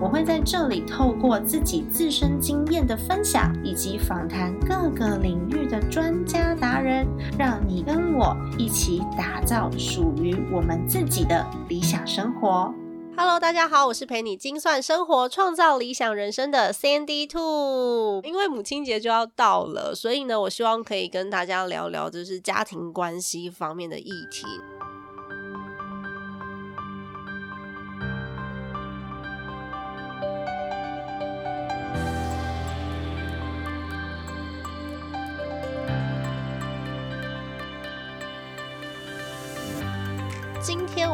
[0.00, 7.06] 我会在这里透过自己自身经验的分享，以及访谈各个领域的专家达人，
[7.38, 12.74] 让你跟我一起打造属于我们自己的理想生活。
[13.16, 18.20] Hello，大家好，我是陪你精算生活、创造理想人生的 Sandy Two。
[18.24, 24.44] 因为母亲节就要到了，所以呢，我希望可以跟大家聊聊就是家庭关系方面的议题。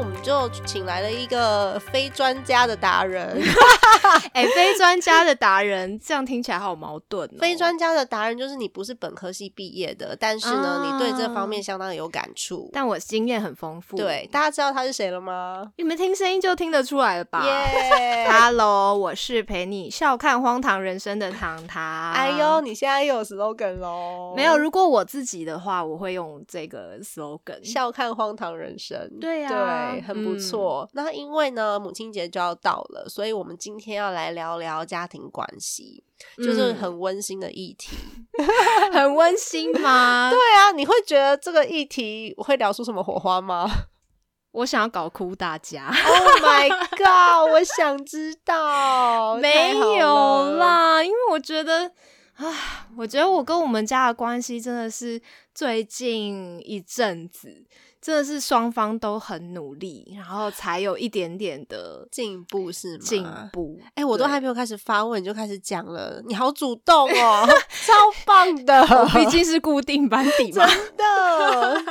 [0.01, 3.39] 我们就请来了一个非专家的达人，
[4.33, 7.37] 哎、非专家的达人，这样听起来好矛盾、哦。
[7.39, 12.71] 非专家的达人就是你不是本科系毕业的，但是呢，你对这方面相当有感触。
[12.73, 13.95] 但我经验很丰富。
[13.99, 15.71] 对，，大家知道他是谁了吗？
[15.77, 18.27] 你们听声音就听得出来了吧耶！
[18.33, 22.13] Hello，我是陪你笑看荒唐人生的糖糖。
[22.13, 24.33] 哎呦，你现在又有 slogan 喽？
[24.35, 27.63] 没有，如果我自己的话，我会用这个 slogan。
[27.63, 30.89] 笑看荒唐人生，对呀对，很不嗯错。
[30.93, 36.05] 那因为呢，母亲节就要到了，所以我们今天要来聊聊家庭关系，
[36.37, 37.97] 就是嗯很温馨的议题。
[38.93, 40.31] 很温馨吗？
[40.31, 43.69] 对啊，你会觉得这个议题会聊出什么火花吗
[44.53, 45.87] 我想要搞哭大家。
[45.87, 47.53] ？Oh my god！
[47.53, 50.57] 我想知道，没有。
[50.57, 51.93] 啦，因为我觉得，
[52.35, 55.21] 啊，我觉得我跟我们家的关系真的是
[55.55, 57.65] 最近一阵子，
[58.01, 63.05] 真的是双方都很努力，然后才有一点点的进步是吗？
[63.05, 63.79] 进步。
[63.95, 67.47] 哎、我都对还没有开始发问，你就开始讲了，你好主动哦，
[67.85, 67.93] 超
[68.25, 68.83] 棒的，
[69.15, 70.65] 毕竟是固定班底嘛。
[70.69, 71.85] 真的。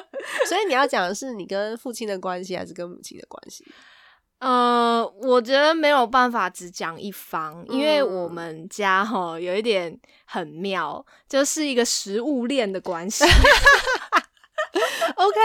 [0.47, 3.63] 所以你要讲的是你跟父亲的关系，还是跟母亲的关系？
[4.39, 13.25] 呃，我觉得没有办法只讲一方，因为嗯我们家哈有一点很妙，就是一个食物链的关系。
[15.15, 15.39] OK，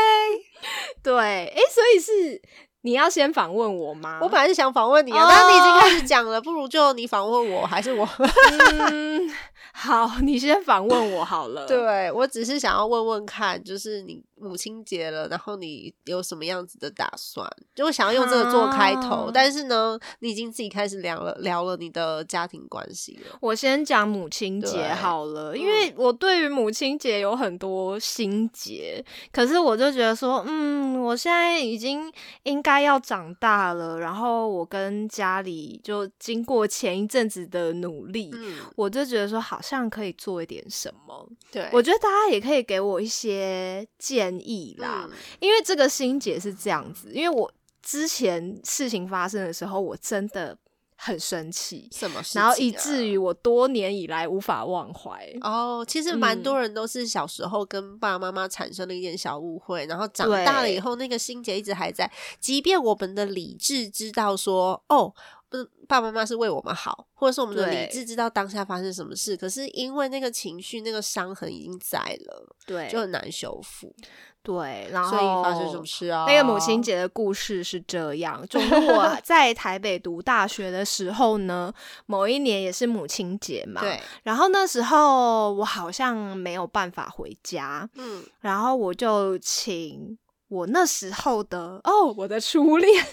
[1.02, 2.41] 对，哎，所以是
[2.82, 4.19] 你要先访问我吗？
[4.22, 8.08] 我本来是想访问你啊，哦但是你已经开始讲了，不如就你访问我，还是我？
[8.91, 9.30] 嗯，
[9.72, 17.48] 好， 你先反问我好了。，对我只是想要问问看，就是你母亲节了，然后你有什么样子的打算？
[17.74, 23.38] 就我想要用这个做开头，啊但是呢，你已经自己开始聊了聊了你的家庭关系了。
[23.41, 32.12] 我先讲母亲节好了，因为我对于母亲节有很多心结，可是我就觉得说，嗯，我现在已经
[32.44, 38.30] 应该要长大了，然后我跟家里就经过前一阵子的努力。
[38.32, 41.28] 嗯，我就觉得说，好像可以做一点什么。
[41.50, 45.09] 对，我觉得大家也可以给我一些建议啦。
[45.10, 47.50] 嗯因为这个心结是这样子，因为我
[47.82, 50.56] 之前事情发生的时候，我真的
[50.97, 55.31] 很生气，什么事然后以至于我多年以来无法忘怀。
[55.42, 62.10] 哦，其实蛮嗯多人都是小时候跟爸爸妈妈产生了一点小误会，然后长大了以后，那个心结一直还在。
[62.41, 65.15] 即便我们的理智知道说，哦，
[65.54, 73.94] 不是爸爸妈妈是为我们好，或者是我们的理智知道当下发生什么事，可是因为那个情绪、那个伤痕已经在了，对就很难修复。
[74.42, 76.26] 对，然后所以发生什么事啊？
[76.26, 81.72] 那个母亲节的故事是这样，就是我 在台北读大学的时候呢，
[82.06, 93.06] 某一年也是母亲节嘛，对，然后那时候我好像没有办法回家，嗯，然后我就请我那时候的哦，我的初恋，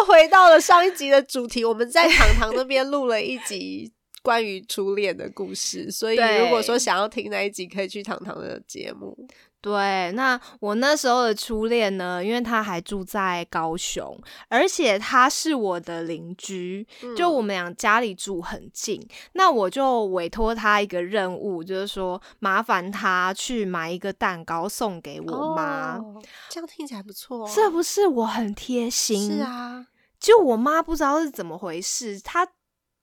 [0.00, 3.92] 又回到了上一集的主题，我们在糖糖那边录了一集。
[4.22, 9.16] 关于初恋的故事，所以如果说想要听那一集，可以去糖糖的节目。
[9.62, 14.18] 对，那我那时候的初恋呢，因为他还住在高雄，
[14.48, 29.36] 而且他是我的邻居，就嗯我们俩家里住很近，那我就委托他一个任务，就是说麻烦他去买一个蛋糕送给我妈，哦这样听起来不错、哦，是不是我很贴心？
[29.36, 29.86] 是，啊，
[30.18, 32.46] 就我妈不知道是怎么回事，她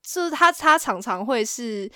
[0.01, 1.91] 就是她她常常会是。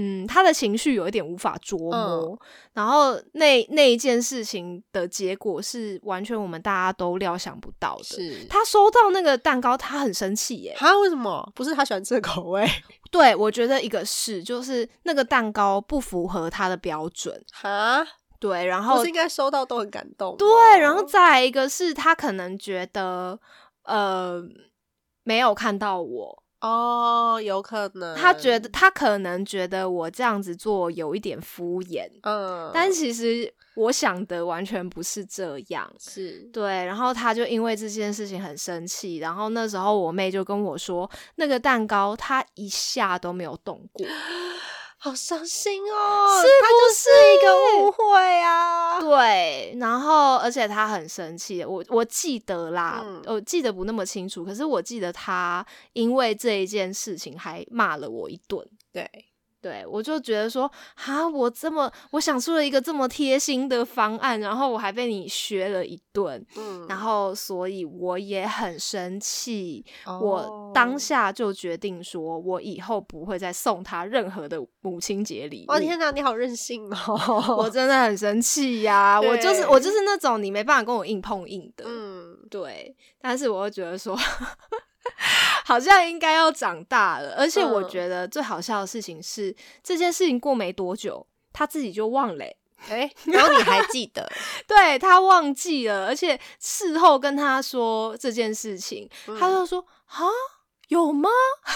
[0.00, 2.38] 嗯，他的情绪有一点无法捉摸，嗯
[2.72, 8.04] 然后那那一件事情的结果是完全我们大家都料想不到的。
[8.04, 10.76] 是她收到那个蛋糕，他很生气耶。
[10.78, 12.64] 他为什么不是他喜欢吃的口味？
[13.10, 18.06] 对，我觉得一个是就是那个蛋糕不符合他的标准，哈，
[18.38, 20.36] 对，然后不是应该收到都很感动？
[20.36, 20.46] 对，
[20.78, 23.36] 然后再来一个是他可能觉得
[23.82, 24.40] 呃
[25.24, 35.88] 没有看到我，哦，有可能他觉得他可能觉得我这样子做有一点敷衍，嗯，但其实我想的完全不是这样。
[35.98, 44.04] 是对，然后他就因为这件事情很生气，然后那时候我妹就跟我说，那个蛋糕他一下都没有动过。
[45.00, 49.00] 好伤心哦，是不是一个误会啊。
[49.00, 58.68] 对，然后而且他很生气，我我记得啦，嗯我记得不那么清楚，可是我记得他因为这一件事情还骂了我一顿。
[58.92, 59.08] 对，
[59.60, 75.72] 对，我就觉得说，哈，我这么我想出了一个这么贴心的方案，然后我还被你削了一顿，嗯，然后所以我也很生气，哦我当下就决定说，我以后不会再送他任何的母亲节礼物。
[75.72, 77.56] 哇，天哪，你好任性哦！
[77.56, 82.94] 我真的很生气呀、我就是我就是那种你没办法跟我硬碰硬的，嗯，对。
[83.20, 84.16] 但是我又觉得说，
[85.68, 87.88] 好像应该要长大了，而且我嗯。
[87.90, 89.54] 觉得最好笑的事情是，
[89.84, 92.56] 这件事情过没多久，他自己就忘了欸、
[92.88, 94.26] 哎，然后你还记得？
[94.66, 99.06] 对他忘记了，而且事后跟他说这件事情，
[99.38, 100.24] 他就说啊，
[100.88, 101.28] 有吗？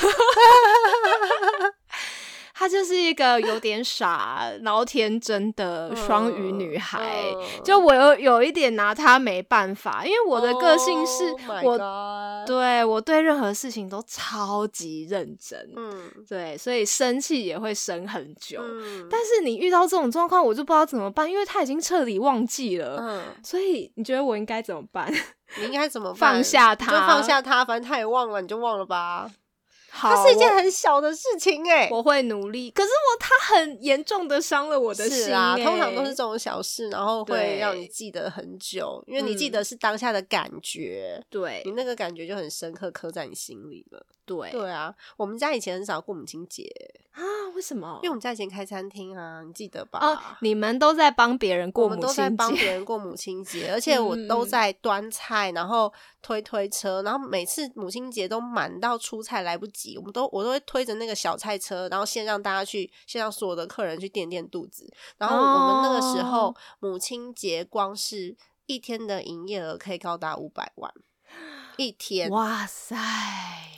[2.62, 7.00] 她就是一个有点傻， 然后天真的双鱼女孩。
[7.34, 15.92] 嗯就我有有一点拿她没办法，因为我的个性是 Oh 我对我对任何事情都超级认真，嗯
[16.28, 18.60] 对，所以生气也会生很久。
[18.62, 22.98] 嗯，但是你遇到这种状况，我就不知道怎么办，因为她已经彻底忘记了。
[23.00, 25.12] 嗯，所以你觉得我应该怎么办？
[25.58, 29.28] 你应该怎么办放下她就放下他，反正他也忘了，你就忘了吧。
[29.94, 32.70] 好，它是一件很小的事情哎、我会努力。
[32.70, 44.04] 可是我他很严重的伤了我的心、是啊，欸通常都是这种小事，然后会让你记得很久，因为你记嗯得是当下的感觉，对你那个感觉就很深刻，刻在你心里了。
[44.24, 46.62] 对对啊，我们家以前很少过母亲节，
[47.10, 47.20] 啊，
[47.56, 48.08] 为什么因为？
[48.08, 49.98] 我们家以前开餐厅啊，你记得吧？
[50.00, 55.92] 哦，你们都在帮别人过我们都在母亲节，帮别人过母亲节， 而且我都在端菜，然后
[56.22, 64.92] 推推车，然后每次母亲节都满到出菜来不及，我们都我都会推着那个小菜车，然后先让大家去，先让所有的客人去垫垫肚子。
[65.18, 68.36] 然后我们那个时候、哦母亲节光是
[68.66, 70.92] 一天的营业额可以高达五百万，
[71.76, 72.30] 一天。
[72.30, 72.96] 哇塞，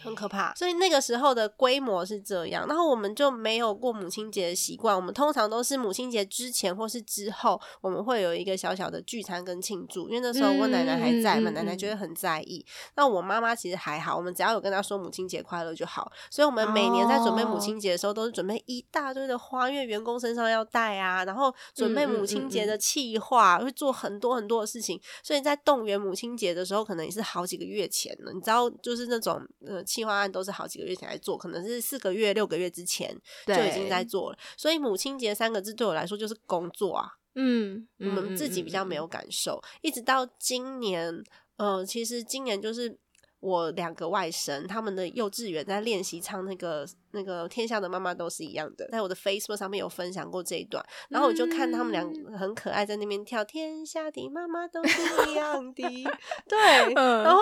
[0.03, 12.65] 很可怕，所以那个时候的规模是这样，然后我们就没有过母亲节的习惯，我们通常都是母亲节之前或是之后，我们会有一个小小的聚餐跟庆祝，因为那时候我奶奶还在嘛，奶奶就会很在意。
[12.97, 28.33] 那我妈妈其实还好，我们只要有跟她说母亲节快乐就好，所以我们每年在准备母亲节的时候，都是准备一大堆的花，因为员工身上要带啊，然后准备母亲节嗯的企划，会做很多很多的事情，所以在动员母亲节的时候，可能也是好几个月前了。
[28.33, 34.39] 你知道，就是那种呃企划案都是好几个月前来做，可能是四个月、六个月之前就已经在做了。
[34.57, 41.23] 所以母亲节三个字对我来说就是工作啊，嗯，我们自己比较没有感受，一直到今年，
[41.57, 42.99] 呃，其实今年就是。
[43.45, 55.83] 我两个外甥，他们的幼稚园在练习唱那个那个《天下的妈妈都是一样的》，在我的 Facebook 上面有分享过这一段，然后我就看他们两很可爱，在那边跳《天下的妈妈都是一样的》，
[56.49, 56.59] 对，
[56.95, 57.23] 嗯。
[57.23, 57.39] 然后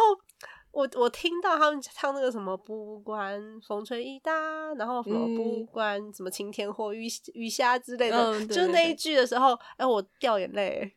[0.72, 4.32] 我我听到他们唱那个什么不管风吹雨打，
[4.76, 5.66] 然后什么不嗯。
[5.66, 10.92] 管什么晴天或雨雨下之类的，就那一句的时候，哎，我掉眼泪，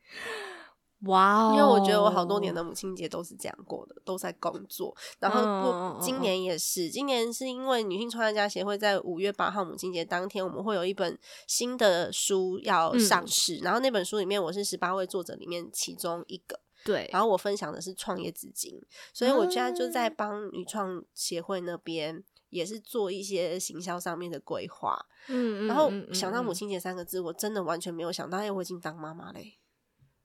[1.01, 4.95] 哇哦，因为我觉得我好多年的母亲节都是这样过的，都在工作。
[5.19, 16.59] 然后今年也是，今年是因为女性创业家协会在五月八号母亲节当天，我们会有一本新的书要嗯上市，然后那本书里面我是十八位作者里面其中一个。
[16.83, 18.79] 对，然后我分享的是创业资金，
[19.11, 25.03] 所以我现在就在啊帮女创协会那边也是做一些行销上面的规划。
[25.27, 29.57] 嗯，嗯然后嗯想到母，嗯亲节三个字，我真的完全没有想到，哎，我已经当妈妈嘞。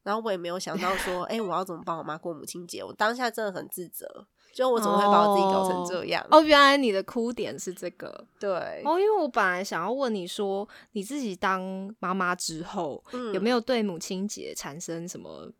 [0.02, 2.83] 然后我也没有想到说，哎，我要怎么帮我妈过母亲节？
[2.83, 6.26] 我当下真的很自责，就我怎么会把我自己搞成这样？
[6.30, 8.26] 哦，原来你的哭点是这个。
[8.38, 15.52] 对，哦，因为我本来想要问你说，你自己当妈妈之后，嗯有没有对母亲节产生什么，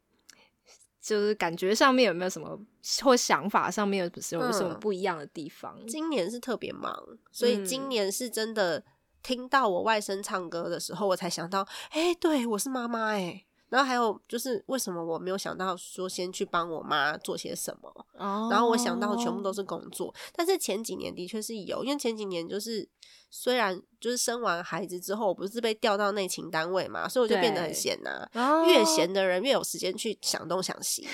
[1.01, 2.59] 就是感觉上面有没有什么
[3.03, 5.79] 或想法上面有有什么嗯不一样的地方？
[5.87, 6.97] 今年是特别忙，
[7.31, 8.83] 所以今嗯年是真的
[9.23, 13.45] 听到我外甥唱歌的时候，我才想到，哎、对我是妈妈哎。
[13.71, 17.89] 然后还有就是，为什么我没有想到说先去帮我妈做些什么？
[18.19, 22.87] 哦然后我想到全部都是工作，但是前几年的确是有，因为前几年就是
[23.31, 31.07] 虽然就是生完孩子之后，我不是被调到内勤单位嘛，所以我就变得很对闲呐、哦越闲的人越有时间去想东想西，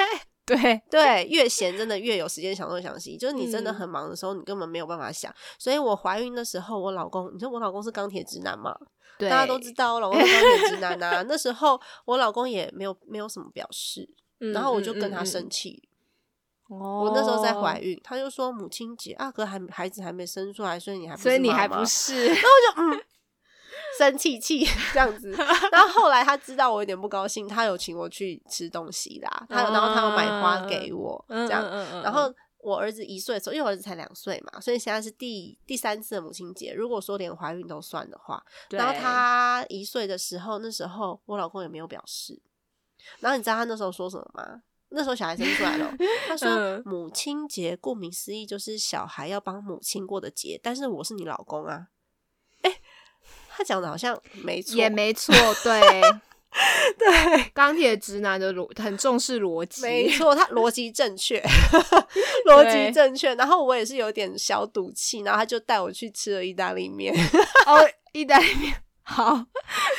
[0.46, 0.56] 对，
[0.90, 3.16] 对，越闲真的越有时间想东想西。
[3.16, 5.34] 就是你真的嗯很忙的时候，你根本没有办法想。
[5.58, 8.76] 所以我怀孕的时候，我老公，你说我老公是钢铁直男嘛？
[9.18, 11.24] 对大家都知道我老公是钢铁直男啊。
[11.28, 14.08] 那时候我老公也没有没有什么表示，
[14.40, 15.82] 嗯然后我就跟他嗯生气。
[16.70, 23.04] 嗯我那时候在怀哦孕，他就说母亲节啊，可还孩子还没生出来，所以你还不所以你还不是然后我就嗯，
[23.98, 25.30] 生气气这样子。
[25.70, 31.62] 然后后来他知道我有点不高兴，他有请我去吃东西啦，他有然后他有买花给我嗯这样，
[32.02, 32.34] 然后。
[32.64, 36.72] 我儿子一岁的时候，因为我儿子才两岁嘛，所以现在是第第三次的母亲节。
[36.72, 42.40] 如果说连怀孕都算的话，然后他一岁的时候，那时候我老公也没有表示。
[43.20, 44.62] 然后你知道他那时候说什么吗？
[44.88, 45.94] 那时候小孩生出来了，
[46.26, 51.88] 他说嗯母亲节顾名思义就是小孩要帮母亲过的节，但是我是你老公啊。
[52.62, 52.80] 哎、
[53.48, 56.00] 他讲的好像没错，也没错，对
[56.98, 61.42] 对，钢铁直男的逻很重视逻辑，没错，他逻辑正确，
[62.46, 63.34] 逻辑正确。
[63.34, 67.12] 然后我也是有点小赌气，然后他就带我去吃了意大利面。
[67.66, 67.80] 哦，
[68.12, 68.72] 意大利面
[69.06, 69.44] 好，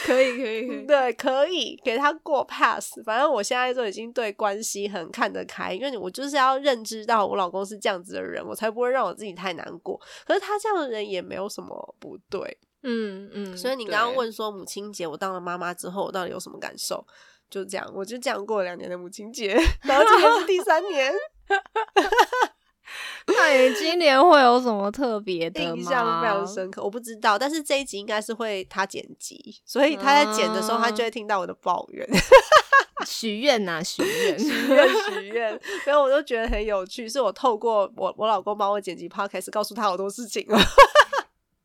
[0.06, 3.00] 可以可以可以，对，可以给他过 pass。
[3.06, 10.00] 反正我现在都已经对关系很看得开，因为我就是要认知到我老公是这样子的人，我才不会让我自己太难过。
[10.26, 12.58] 可是他这样的人也没有什么不对，
[12.88, 17.06] 嗯嗯，所以你刚刚问说母亲节我当了妈妈之后，我到底有什么感受？
[17.50, 21.14] 就这样，我就这样过了两年的母亲节，然后今年是第三年，
[23.28, 25.62] 那你今年会有什么特别的？
[25.76, 26.84] 印象非常深刻。
[26.84, 32.08] 我不知道，但是这一集应该是会他剪辑，所以他在剪的时候，他就会听到我的抱怨。
[33.06, 40.58] 许愿呐，许愿，许愿许愿，然后我就觉得很有趣，是我透过我我老公帮我剪辑 podcast，告诉他好多事情哦。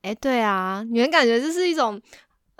[0.02, 2.00] 哎，对啊，女人感觉这是一种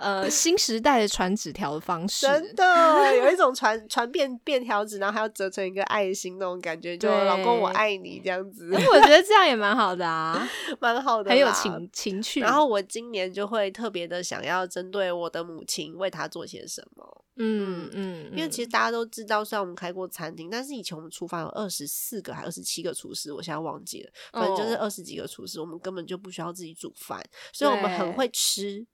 [0.01, 10.49] 呃新时代的传纸条的方式，真的有一种传传便便条纸，然后还要折成一个爱心那种感觉，就老公我爱你这样子，哎我觉得这样也蛮好的啊，
[10.81, 11.89] 蛮好的，很有情。
[11.93, 12.39] 情趣。
[12.39, 27.21] 然后我今年就会特别的想要针对我的母亲为她做些什么，嗯嗯，因为其实实大家都知道，虽然我们开过餐厅，但是以前我们厨房有二十四个还二十七个厨师，我现在忘记了，反正就是哦二十几个厨师，我们根本就不需要自己煮饭，
[27.53, 28.85] 所以我们很会吃，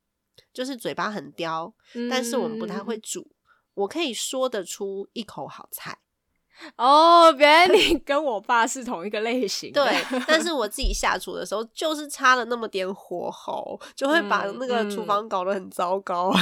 [0.53, 1.73] 就是嘴巴很刁，
[2.09, 3.29] 但是我们不太会煮。
[3.73, 5.99] 我可以说得出一口好菜，
[6.77, 9.71] 哦，原来你跟我爸是同一个类型。
[9.71, 16.33] 对， 但是我自己下厨的时候就是差了那么点火候，就会把嗯那个厨嗯房搞得很糟糕。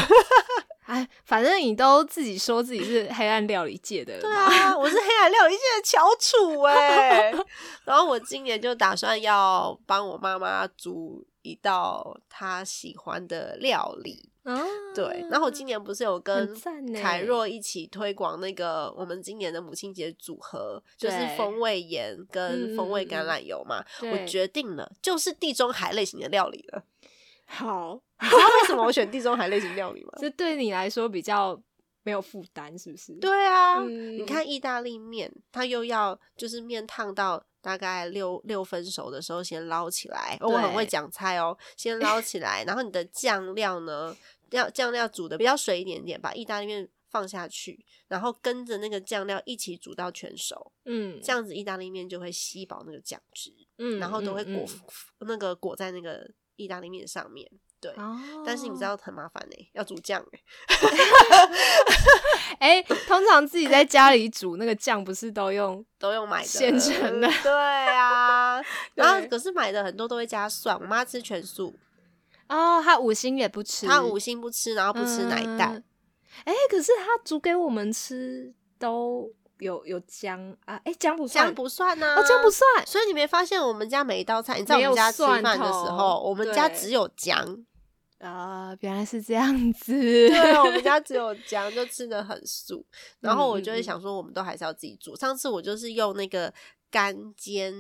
[0.86, 7.34] 哎，反正你都自己说自己是黑暗料理界的人对，啊，我是黑暗料理界的翘楚哎、
[7.84, 14.30] 然后我今年就打算要帮我妈妈煮一道他喜欢的料理。
[14.44, 14.62] 啊
[14.94, 16.56] 对，然后我今年不是有跟
[17.02, 23.84] 凯若一起推广那个我们今年的母亲节组合，就是对风味盐跟风味橄榄油嘛。
[24.02, 26.84] 我对决定了，就是地中海类型的料理了。
[27.48, 30.12] 好， 你知道为什么我选地中海类型料理吗？
[30.22, 31.60] 这对你来说比较
[32.04, 33.14] 没有负担，是不是？
[33.16, 44.16] 对啊，嗯你看意大利面，它又要就是面烫到大概六六分熟的时候先捞起来，哦我很会讲菜哦，先捞起来，然后你的酱料呢，
[44.52, 54.54] 要酱料煮的比较水一点点，把意大利面放下去，然后跟着那个酱料一起煮到全熟，嗯，这样子意大利面就会吸饱那个酱汁，嗯，然后都会嗯。
[54.54, 54.68] 裹、
[55.28, 57.50] 那个裹在那个意大利面上面。
[57.86, 60.24] 对，哦，但是你知道很麻烦呢、要煮酱
[62.60, 68.60] 哎、 哎、通常自己在家里煮那个酱，不是都用都用买的现成的对啊，
[68.96, 71.76] 然后可是买的很多都会加蒜，我妈吃全素，
[72.50, 75.84] 哦，她五星也不吃，她五星不吃，然后不吃奶蛋嗯。
[76.46, 82.52] 哎、可是他煮给我们吃都有有姜啊，哎、姜不算，姜不算呢、哦，姜不。
[82.52, 87.66] 算，所以你没发现我们家每一道菜，你在我没有们家吃蒜饭的时候，我们家只有姜。
[88.20, 92.86] 啊、原来是这样子，对啊，我们 家只有姜，就吃的很素。
[93.20, 95.16] 然后我就会想说，我们都还是要自己煮。
[95.16, 96.52] 上次我就是用那个
[96.90, 97.74] 干煎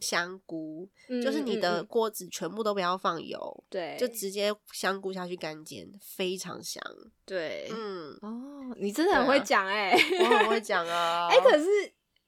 [0.00, 0.88] 香菇，
[1.22, 6.82] 就是你的锅子全部都不要放油，对，就直接香菇下去干煎，非常香。
[7.26, 11.26] 对，嗯，哦，你真的很会讲哎、我很会 讲啊。
[11.28, 11.66] 哎、可是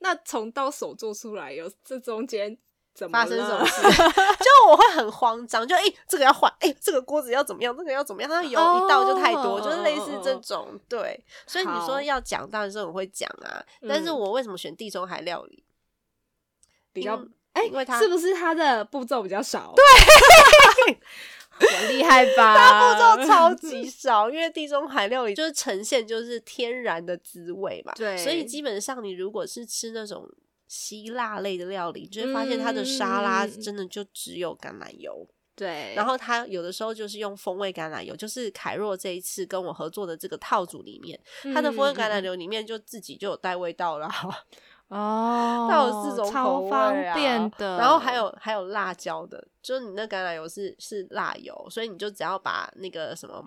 [0.00, 2.58] 那从到手做出来有这中间
[2.96, 3.82] 怎么发生什么事？
[4.40, 10.80] 就我会很慌张，就哎、这个要换，哎、这个锅子要怎么样，这个要怎么样，它油一倒就太多，哦就是类似这种。
[10.88, 13.62] 对，所以你说要讲，当然是我会讲啊。
[13.86, 15.62] 但是嗯我为什么选地中海料理？
[16.94, 19.74] 比较因哎，因为它是不是它的步骤比较少？
[19.76, 20.98] 对，
[21.68, 22.56] 很厉害吧？
[22.56, 30.26] 它步骤 超级少，因为地中海料理就是呈现就是天然的滋味嘛，对所以基本上你如果是吃那种
[30.68, 33.60] 希腊类的料理，就会发现它的沙拉嗯。
[33.60, 41.18] 真的就只有橄榄油，对，然后它有的时候就是用风味橄榄油，就是凯若这一次跟我合作的这个套组里面，
[41.54, 44.08] 它的风味橄榄油油里面就自己就有带味道啦，
[44.88, 53.44] 哦，它有四种口味超方啊便的，然后还有还有辣椒的，就是你那橄榄油是是辣油，所以你就只要把那个什么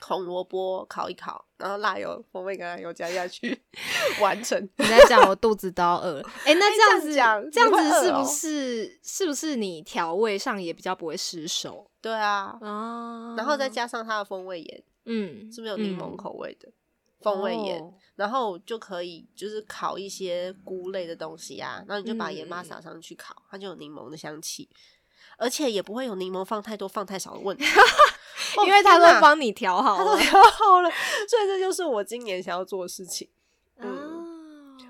[0.00, 3.60] 红萝卜烤一烤，然后辣油风味橄榄油加下去，
[4.20, 4.60] 完成。
[4.76, 6.30] 你在讲我肚子都要饿了。
[6.44, 16.68] 哎、那这样子，这样讲这样子是不哦是、是不是你调味上也比较不会失手对啊，啊然后再加上它的风味盐，嗯，是不是有柠檬嗯口味的、
[17.20, 17.80] 风味盐？
[17.80, 24.68] 哦然后就可以就是烤一些菇类的东西啊，然后你就把盐巴嗯撒上去烤，它就有柠檬的香气，
[25.38, 27.64] 而且也不会有柠檬放太多、放太少的问题，
[28.56, 30.04] 哦因为他都帮你调好了。
[30.04, 30.90] 他 都调好了，
[31.28, 33.28] 所以这就是我今年想要做的事情。
[33.78, 34.16] 嗯啊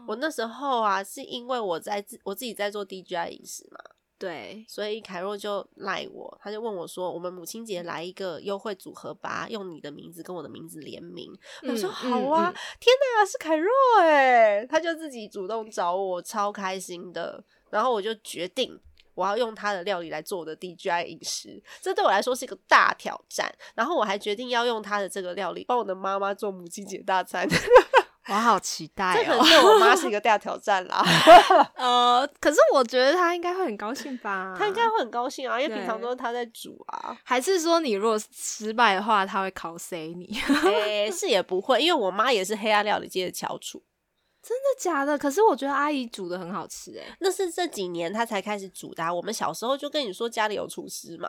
[0.06, 3.78] 我那时候啊，是因为我在自我自己在做 DJI 饮食嘛，
[4.18, 11.30] 对，所以凯若就赖我，他就问我说：“我们母亲节来一个优惠组合吧，用你的名字跟我的名字联名。
[11.62, 13.70] 我说：“嗯好啊！”嗯嗯天哪，是凯若
[14.00, 17.44] 哎，他就自己主动找我，超开心的。
[17.70, 18.80] 然后我就决定。
[19.20, 23.52] 我要用他的料理来做我的 DJI 饮食，这对我来说是一个大挑战。
[23.74, 27.46] 然后我还决定要用他的这个料理帮我的妈妈做母亲节大餐，
[28.28, 29.44] 我好期待 这可能哦。
[29.46, 31.04] 对我妈是一个大挑战啦。
[31.76, 34.54] 呃，可是我觉得她应该会很高兴吧？
[34.58, 37.14] 她应该会很高兴啊，因为平常都是她在煮啊。
[37.22, 40.40] 还是说你如果失败的话，她会考 C 你？
[40.46, 43.82] 真诶、是也不会，因为我妈也是黑暗料理界的翘楚，
[44.48, 45.18] 的假的？
[45.18, 47.16] 可是我觉得阿姨煮的很好吃哎。
[47.20, 51.28] 那是这几年她才开始煮的啊、我们小时候就跟你说家里有厨师嘛，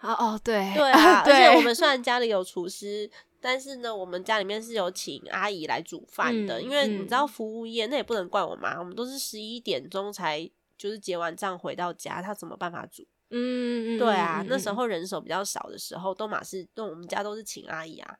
[0.00, 13.06] 哦哦，对对 啊，而，且我们虽然家里有厨师，但是呢，我们家里面是有请阿姨来煮饭的，嗯因为你嗯知道服务业，那也不能怪我妈，我们都是十一点钟才就是结完账回到家，她怎么办法煮？
[13.32, 14.68] 嗯嗯，对啊，嗯那时。
[14.68, 18.16] 嗯嗯候人手比较少的时候，都马是，那我们家都是请阿姨啊，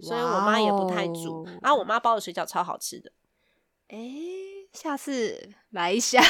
[0.00, 1.44] 所以我妈也不太煮。
[1.60, 3.10] 然后我妈包的水饺超好吃的，
[3.92, 3.98] 哎、
[4.72, 6.22] 下次来一下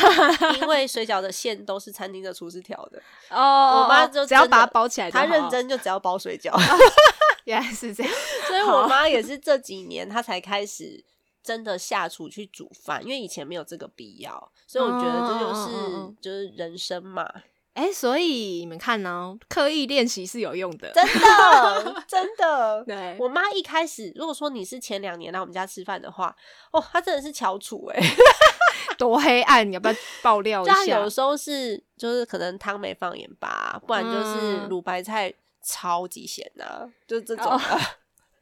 [0.60, 6.52] 因 为水饺的馅都是餐厅的厨师调的，哦我妈就只要把它包起来，她认真就只要包水饺，
[7.44, 8.12] 原来是这样。
[8.48, 11.04] 所以我妈也是这几年她才开始。
[11.44, 17.28] 真的下厨去煮饭，因为以前没有这个必要，所以我觉得这就是、就是人生嘛，
[17.74, 20.90] 哎、所以你们看呢，刻意练习是有用的。
[20.92, 22.84] 真的真的。
[22.86, 26.34] 对，我妈一开始，如果说你是前两年来我们家吃饭的话，
[26.72, 28.00] 哦，她真的是翘楚哎、
[28.98, 31.00] 多黑暗，你要不要爆料一下？
[31.00, 35.32] 有时候是就是可能汤没放盐吧，不然就是嗯卤白菜
[35.64, 37.58] 超级咸呐、就是这种。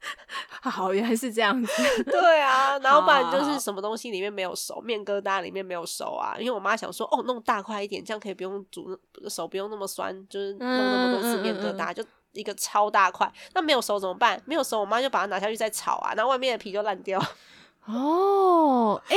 [0.61, 1.83] 好，原来是这样子。
[2.03, 6.35] 对啊，然后不然就是什么东西里面没有熟，面疙瘩里面没有熟啊。
[6.39, 8.97] 因为我妈想说，哦，弄大块一点，这样可以不用煮
[9.29, 13.31] 手不用那么酸，就是弄那么多次面疙瘩，就一个超大块。
[13.53, 14.41] 那没有熟怎么办？
[14.45, 17.19] 没有熟，我妈就把它拿下去再炒啊，然后外面的皮就烂掉。
[17.85, 19.15] 哦，哎、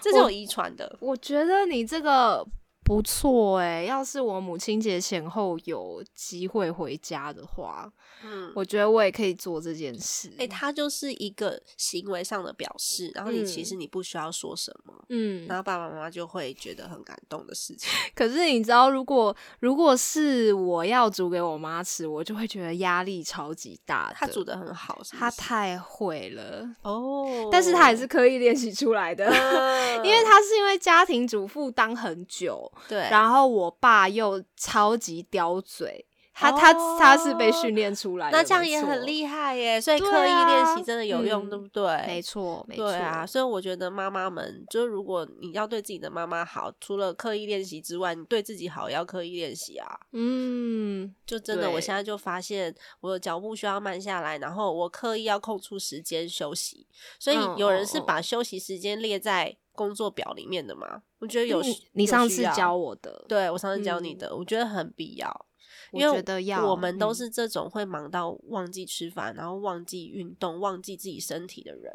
[0.00, 0.96] 这是有遗传的。
[1.00, 2.46] 我觉得你这个
[2.82, 7.90] 不错哎、要是我母亲节前后有机会回家的话，
[8.24, 10.32] 嗯，我觉得我也可以做这件事。
[10.38, 14.94] 哎、它就是一个行为上的表示，然后你其嗯实你不需要说什么。
[15.08, 17.88] 嗯，然后爸爸妈妈就会觉得很感动的事情。
[18.14, 24.14] 可是你知道，如果如果是我要煮给我妈吃，我就会觉得压力超级大的。
[24.16, 29.26] 他煮的很好是是，她太会了，哦，但是她也是刻意练习出来的。
[29.26, 42.04] 嗯 因为她是因为家庭主妇当很久，对，然后我爸又超级刁嘴，他他他是被哦训练出来的，那这样也很厉害耶，所以刻意练啊习真的有用，嗯对不对？
[42.06, 49.86] 没错，没错，对啊，所以我觉得妈妈们，就是如果你要对自己的妈妈好，除了刻意练习之外，你对自己好也要刻意练习啊。
[50.12, 56.86] 嗯，就真的，我现在就发现我的脚步需要慢下来，然后我刻意要空出时间休息。
[57.18, 61.02] 所以嗯有人是把休息时间列在工作表里面的嘛？
[61.18, 65.46] 我觉得有你上次教我的，对我上次教你嗯的，我觉得很必要。
[65.92, 71.92] 因为觉得要我们都嗯是这种会忙到忘记吃饭，然后忘记运动、忘记自己身体的人。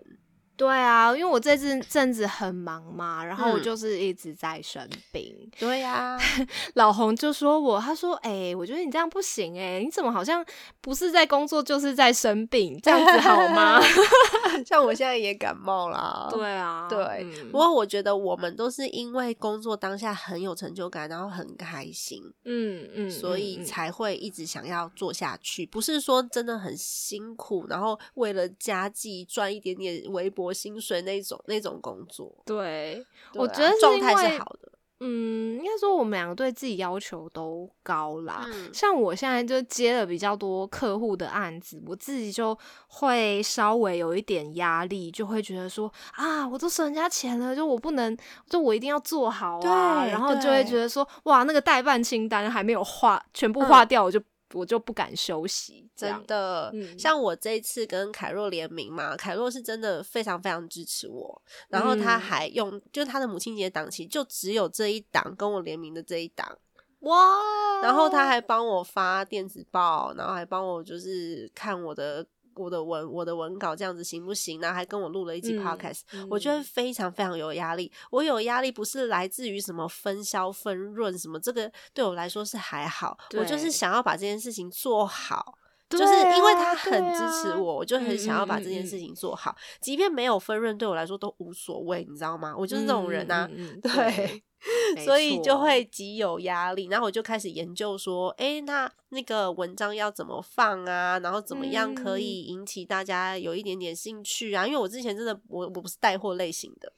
[0.58, 5.36] 对啊，因为我这阵阵子很忙嘛，然后我嗯就是一直在生病。
[5.60, 6.18] 对呀、
[6.76, 10.46] 老洪就说我，他说：“哎、我觉得你这样不行哎、你怎么好像
[10.82, 13.80] 不是在工作就是在生病，这样子好吗
[14.66, 25.66] 像我现在也感冒啦。？”对啊，对嗯不过我觉得我们都是因为工作当下很有成就感，然后很开心，嗯嗯，所以才会一直想要做下去。
[25.66, 32.34] 不是说真的很辛苦，然后为了家计赚一点点微薄薪水那种那种工作。
[32.46, 34.72] 对，我觉得状态是好的。
[35.02, 38.46] 嗯，应该说我们两个对自己要求都高啦。
[38.48, 48.18] 嗯像我现在就接了比较多客户的案子，我自己就会稍微有一点压力，就会觉得说啊，我都收人家钱了，就我不能，
[48.50, 54.18] 就我一定要做好啊，对然后就会觉得说哇，那个代办清单还没有画，全部嗯画掉，我就
[54.56, 56.98] 我就不敢休息，真的，嗯。
[56.98, 62.20] 像我这一次跟凯若联名嘛，凯若是真的非常非常支持我，然后他嗯。
[62.20, 66.58] 还用，就是他的母亲节档期就只有这一档跟我联名的这一档，
[67.02, 67.82] 哇！
[67.84, 74.60] 然后他还帮我发电子报，然后还帮我就是看我的我的文我的文稿这样子行不行？
[74.62, 77.92] 然后还跟我录了一集嗯 podcast，、我觉得非常非常有压力。
[78.12, 85.58] 我有压力不是来自于什么分销分润什么，这个对我来说是还好，我就是想要把这件事情做好。
[85.88, 92.56] 对就是因为啊他很支持我，我就很想要把这件事情做好，即便没有分润，对我来说都无所谓，你知道吗？
[92.58, 93.92] 我就是这种人啊，嗯嗯嗯对，
[94.24, 94.44] 没
[95.06, 96.88] 所以就会极有压力。
[96.88, 101.20] 然后我就开始研究说，诶，那那个文章要怎么放啊？
[101.20, 104.66] 然后怎么样可以引起大家有一点点兴趣啊？
[104.66, 106.92] 因为我之前真的我我不是带货类型的，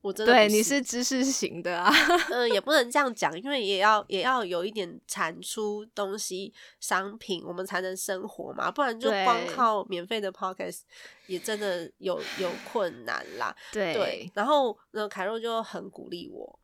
[0.00, 1.92] 我真的对，你是知识型的啊，
[2.30, 10.80] 嗯， 也不能这样讲，因为也要也要有一点产出东西商品，我们才能生活嘛，不然就光靠免费的 podcast
[11.26, 13.54] 也真的有有困难啦。
[13.72, 16.58] 对对，然后呢，凯若就很鼓励我，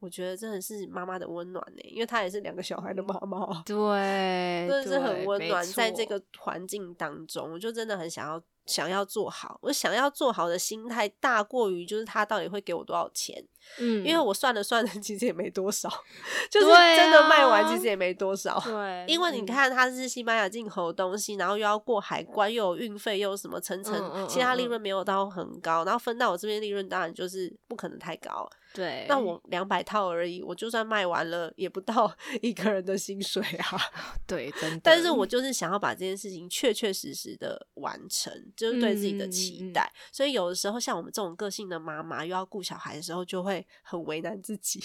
[0.00, 13.44] 我觉得真的是妈妈的温暖呢，因为她也是两个小孩的妈妈，对，真的是很温暖，在这错个环境当中，我就真的很想要想要做好，我想要做好的心态大过于就是他到底会给我多少钱。
[13.78, 15.86] 嗯，因为我算了算了，其实也没多少，
[16.50, 18.58] 就是真的卖完啊其实也没多少。
[18.64, 28.48] 对，因为你嗯，看，它是西班牙进口的东西，然后又要过海关，又有运费，又有什么层层，嗯嗯其实它利润没有到很高，然后分到我这边利润当然就是不可能太高。
[28.72, 33.80] 对，那我两百套而已，我就算卖完了，也不到 一个人的薪水啊。
[34.26, 39.92] 对真的，但是我就是想要把这件事情确确实实的完成，就是对自己的期待。
[40.12, 44.80] 所以有的时候，像我们这种个性的妈妈，又要顾小孩的时候，就会很为难自己。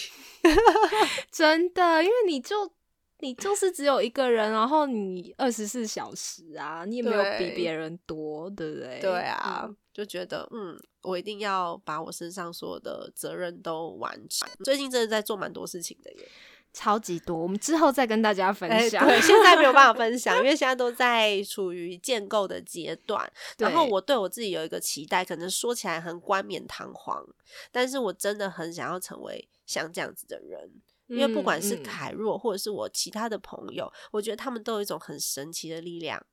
[1.32, 2.72] 真的，因为你就
[3.26, 9.00] 你就是只有一个人，然后你二十四小时啊，你也没有比别人多，对不对？
[9.02, 14.48] 对啊，嗯就觉得嗯，我一定要把我身上所有的责任都完成。
[14.64, 16.28] 最近真的在做蛮多事情的耶。
[16.74, 19.08] 超级多，我们之后再跟大家分哎，享。
[19.08, 23.32] 对，现在没有办法分享， 因为现在都在处于建构的阶段。
[23.58, 27.26] 然后我对我自己有一个期待，可能说起来很冠冕堂皇，
[27.72, 30.70] 但是我真的很想要成为像这样子的人。
[31.08, 36.26] 因为不管是凯若，或者是我其他的朋友，我觉得他们都有一种很神奇的力量，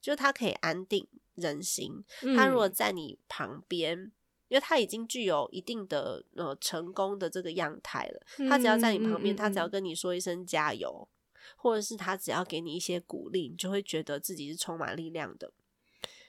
[0.00, 2.04] 就是他可以安定人心。
[2.36, 4.12] 他如果嗯在你旁边，
[4.48, 11.08] 因为他已经具有一定的呃成功的这个样态了，他只要在你旁边，他只要嗯跟你说一声加油，
[11.56, 15.52] 或者是他只要给你一些鼓励，你就会觉得自己是充满力量的。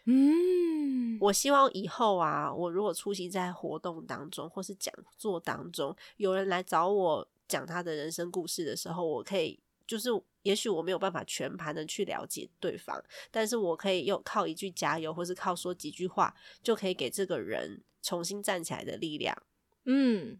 [0.05, 10.09] 嗯，我希望以后啊，我如果出席在活动当中或是讲座当中，有人来找我讲他的人生故事的时候，我可以就是，
[10.43, 16.33] 也许我没有办法全盘的去了解对方，但是我可以用靠一句加油，或是靠说几句话，
[16.63, 19.35] 就可以给这个人重新站起来的力量。
[19.83, 20.39] 嗯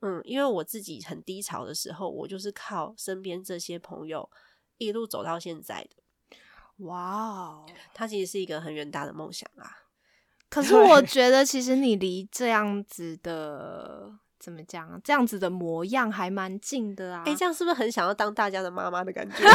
[0.00, 4.30] 嗯，因为我自己很低潮的时候，我就是靠身边这些朋友
[4.76, 5.96] 一路走到现在的。
[6.84, 7.66] 哇哦！
[7.92, 9.88] 它其实是一个很远大的梦想啊。
[10.48, 14.98] 可是我觉得，其实你离这样子的怎么讲啊？
[15.02, 17.22] 这样子的模样还蛮近的啊。
[17.26, 19.36] 哎、这样是不是很想要当大家的妈妈的感觉？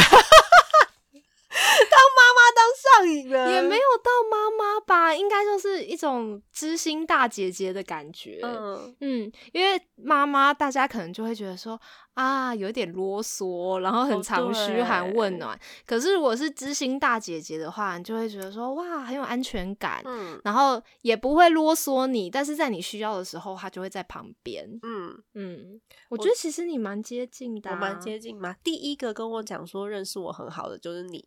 [3.05, 8.39] 也没有到妈妈吧，应该就是一种知心大姐姐的感觉。
[8.43, 11.79] 嗯，嗯，因为妈妈大家可能就会觉得说
[12.13, 15.59] 啊，有点啰嗦，然后很哦常嘘寒问对暖。
[15.85, 24.67] 可是如果是知心大姐姐的话，你就会觉得说哇，很有安全感，嗯然后也不会啰嗦你，但是在你需要的时候，她就会在旁边。
[24.83, 28.55] 嗯，嗯，我觉得其实你蛮接近的、啊，我蛮接近嘛。
[28.63, 31.25] 第一个跟我讲说认识我很好的就是你，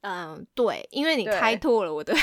[0.00, 2.14] 嗯，对，因为你开拓了我的，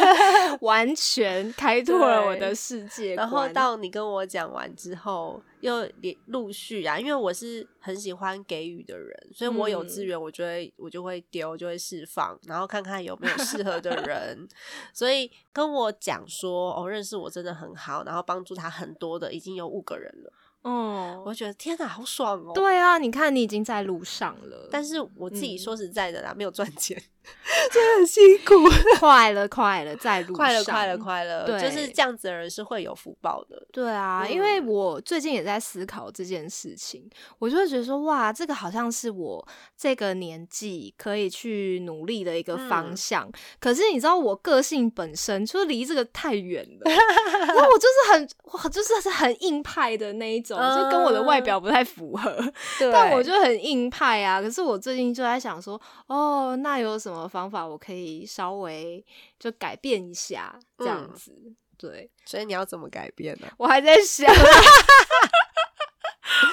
[0.60, 14.46] 完全开拓了我的世界然后到你跟我讲完之后，又连陆续啊，因为我是很喜欢给予的人，所以我有资嗯源，我就会我就会丢，就会释放，然后看看有没有适合的人。
[14.92, 20.32] 所以跟我讲说，哦，认识我真的很好，然后帮助他很多的，已经有五个人了，
[20.62, 22.52] 哦我，觉得天哪，好爽哦！
[22.54, 27.02] 对啊，你看你已经在路上了，但是我自己嗯说实在的啦，没有赚钱，
[27.72, 28.54] 真的很辛苦。
[28.98, 31.44] 快了，快了，在路上，快了，快了，快了！
[31.46, 33.66] 对就是这样子的人是会有福报的。
[33.72, 37.08] 对啊，因为我最近也在思考这件事情，
[37.38, 43.30] 我就会觉得说，哇，这个好像是我这个年纪可以去努力的一个方嗯向。
[43.60, 46.90] 可是你知道，我个性本身就离这个太远了，
[47.46, 52.30] 然后我就是很，我，就是是很硬派的那一种，就跟我的外表不太符合。
[52.78, 54.40] 对但我就很硬派啊。
[54.40, 59.04] 可是我最近就在想说，哦，那有什么方法我可以稍微
[59.38, 61.32] 就改变一下这样嗯子？
[61.76, 63.48] 对所以你要怎么改变呢？
[63.58, 64.32] 我还在想，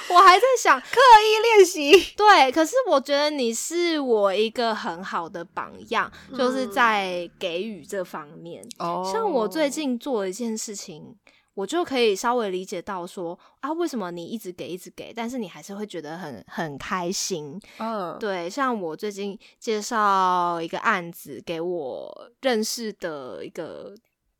[0.10, 1.92] 我还在想刻意练习。
[2.18, 8.64] 对，可是我觉得你是我一个很好的榜样，就是嗯在给予这方面。
[8.80, 11.16] 哦像我最近做了一件事情，
[11.54, 17.60] 我就可以稍微理解到说啊，为什么你一直给一直给，但是你还是会觉得很很开心。
[17.78, 23.94] 嗯，对，像我最近介绍一个案子给我认识的一个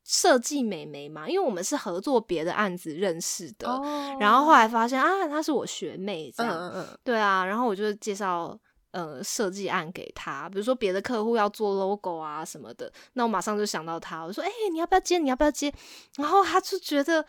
[0.04, 4.16] 设计美眉嘛，因为我们是合作别的案子认识的，哦。
[4.18, 8.58] 然后后来发现啊，她是我学妹这嗯样，嗯嗯，对啊，然后我就介绍
[8.92, 15.18] 呃设计案给他，比如说别的客户要做 logo 啊什么的，那我马上就想到他，我就说哎、你要不要接？
[15.18, 15.72] 你要不要接？
[16.16, 17.26] 然后他就觉得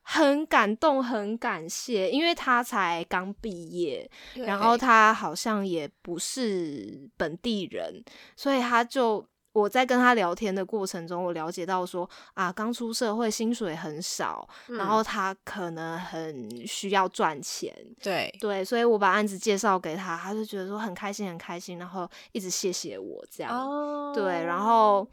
[0.00, 8.02] 很感动，很感谢，因为他才刚毕业，然后他好像也不是本地人，
[8.36, 9.26] 所以他就。
[9.56, 23.50] 我在跟他聊天的过程中，我了解到说啊，刚出社会，薪水很少，然后嗯他可能很需要赚钱，对，对，所以我把案子介绍给他，他就觉得说很开心，很开心，然后一直谢谢我这样。
[23.58, 25.08] 哦对，然后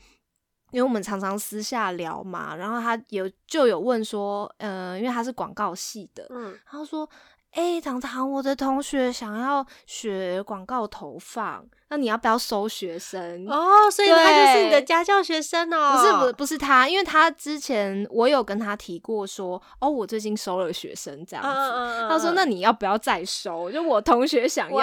[0.72, 7.10] 因为我们常常私下聊嘛，然后他有就有问说，呃，因为他是广告系的，嗯，他说。
[7.56, 13.48] 哎、糖糖，我的同学想要学广告投放，那你要不要收学生？
[13.48, 21.52] 哦，所以他就是你的家教学生哦，不是不是不是他，因为他之前我有跟他提过说，哦，我最近收了学生这样子。
[21.52, 23.70] 嗯，嗯他说：“那你要不要再收？
[23.72, 24.80] 就我同学想要。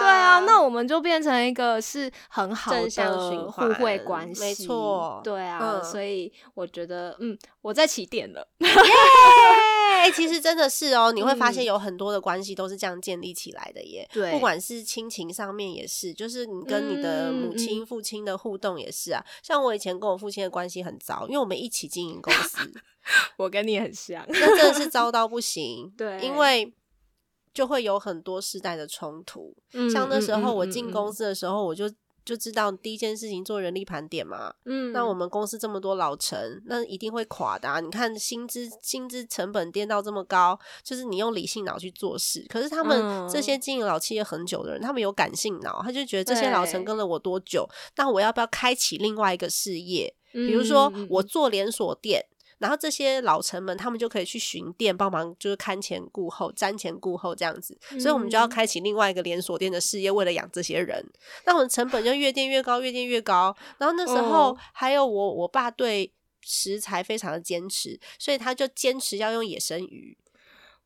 [0.00, 8.46] 对啊，那我们就变成一个是很好的互惠关系，没错对啊，嗯所以我觉得，嗯，我在起点了。
[10.00, 14.08] 哎、其实真的是哦，你会发现嗯有很多的关系都是这样建立起来的耶。
[14.10, 19.24] 对不管是亲情上面也是，就是你跟你的母亲、父亲的互动也是啊。
[19.42, 22.58] 像我以前跟我父亲的关系很糟，因为我们一起经营公司，
[23.38, 25.92] 我跟你很像，那真的是糟到不行。
[25.96, 26.72] 对因为
[27.52, 29.56] 就会有很多世代的冲突。
[29.92, 31.90] 像那时候我进公司，司的时候，我就
[32.30, 34.54] 就知道第一件事情做人力盘点嘛。
[34.64, 37.80] 嗯那我们公司这么多老陈，那一定会垮的、啊。
[37.80, 42.46] 你看薪资薪资成本颠到这么高，就是你用理性脑去做事。
[42.48, 50.14] 可是他们嗯这些经营老企业很久的人，他们有感性脑，他就觉得这些老陈跟了我多久，那我要不要开启另外一个事业？
[50.32, 52.24] 比比如说我做连锁店。
[52.60, 61.04] 然后这些老臣们，他们就可以去巡店，帮忙就是看前顾后、瞻前顾后这样子，所以我们就要嗯开启另外一个连锁店的事业，为了养这些人，
[61.44, 63.56] 那我们成本就越垫越高，越垫越高。
[63.78, 70.16] 然后那时候哦还有我我爸对食材非常的坚持，所以他就坚持要用野生鱼。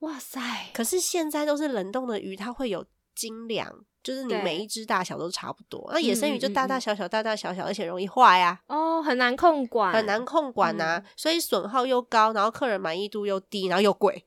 [0.00, 0.40] 哇塞，
[0.74, 2.84] 可是现在都是冷冻的鱼，它会有
[3.14, 3.72] 斤两，
[4.02, 5.88] 就是你每一只大小都差不多。
[5.92, 8.60] 那野生鱼就大大小小、大大小小，而且容易坏啊。
[8.66, 14.24] 哦，很难控管，很难控管呐、嗯所以损耗又高，然后客人满意度又低，然后又贵，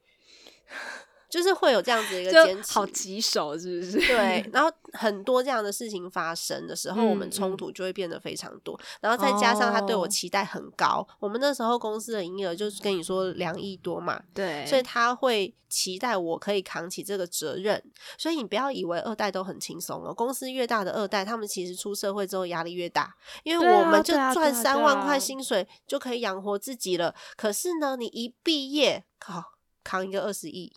[1.29, 2.73] 就是会有这样子的一个坚持。
[2.73, 3.97] 好棘手，是不是？
[4.07, 8.79] 对， 然后很多这样的事情发生的时候，我们嗯冲嗯突就会变得非常多。
[9.01, 17.83] 然后再加上他对我哦期待很高，我们那时候公司的营业额就是跟你说两亿多嘛，对，所以他会期待我可以扛起这个责任。
[18.17, 23.13] 所以你不要以为二代都很轻松哦，公司越大的二代，他们其实出社会之后压力越大，
[23.43, 27.13] 因为我们就赚三万块啊薪水就可以养活自己了。
[27.35, 29.43] 可是呢，你一毕业，靠，
[29.83, 30.71] 扛一个二十亿。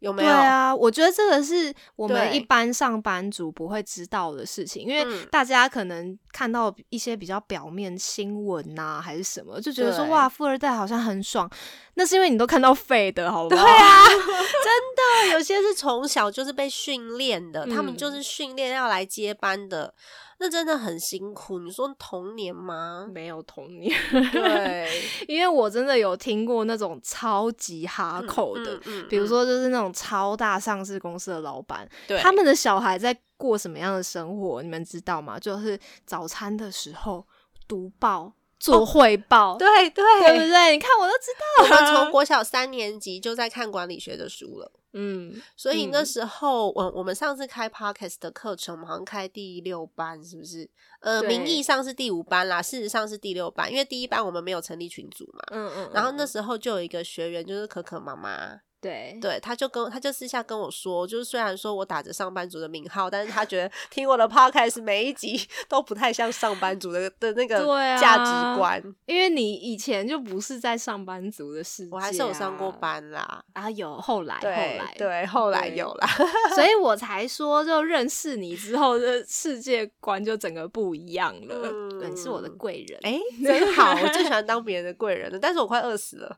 [0.00, 0.30] 对有没有？
[0.30, 5.26] 啊，我觉得这个是我们一般上班族不会知道的事情，因为嗯。
[5.30, 11.48] 大家可能看到一些比较表面新闻呐、还是什么，就觉得说哇，富二代好像很爽，
[11.94, 13.64] 那是因为你都看到废的，好不好？
[13.64, 19.94] 对啊， 真的，有些是从小就是被训练的，他们就嗯是训练要来接班的，
[20.38, 21.58] 那真的很辛苦。
[21.60, 23.08] 你说童年吗？
[23.12, 23.96] 没有童年，
[24.32, 31.88] 对， 因为我真的有听过那种超级哈口的，嗯嗯比如嗯说就是那种超大上市公司的老板，
[32.20, 35.38] 他们的小孩在过什么样的生活，你们知道吗？
[35.38, 37.24] 就是早餐的时候
[37.68, 38.32] 读报、
[38.64, 40.72] 做汇报，对对对不对？
[40.72, 44.72] 你看我都知道， 我们从国小三年级就在看管理学的书了。
[44.96, 50.70] 嗯，所以那嗯时候，我我们上次开 podcast 的课程，我们好像开第六班，是不是？
[51.00, 55.40] 呃，名义上是第五班啦，事实上是第六班，因为第一班我们没有成立群组嘛。
[55.50, 67.58] 嗯嗯，然后那嗯时候就有一个学员，就是可可妈妈，对对，他就跟他就私下跟我说，就是虽然说我打着上班族的名号，但是他觉得听我的 podcast 每一集 都不太像上班族的的那个
[67.98, 68.82] 价值观。
[69.06, 76.06] 因为你以前就不是在上班族的世界、我还是有上过班啦，啊，有后来后来，对，后来有啦。
[76.54, 81.70] 所以 我才说，就认识你之后的世界观就整个不一样了。
[81.98, 86.36] 对你是我的嗯贵人，哎、 真好，我最喜欢当别人的贵人了，但是我快饿死了。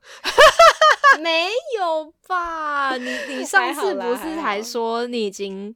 [1.23, 1.49] 没
[1.79, 2.97] 有吧？
[2.97, 5.75] 你你 上次不是啦还说你已经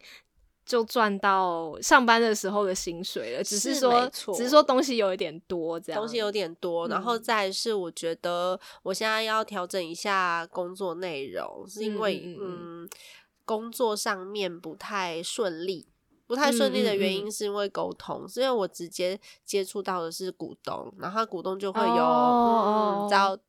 [0.65, 6.01] 就赚到上班的时候的薪水了，只是是说只是说东西有一点多，这样。
[6.01, 12.89] 东西有点多，然后嗯再是我觉得我现在要调整一下工作内容，是因为嗯
[13.45, 15.87] 工作上面不太顺利。
[16.27, 23.41] 不太顺利的原因是因为沟通，是因为我直接接触到的是股东，然后股东就会有，哦嗯，知道每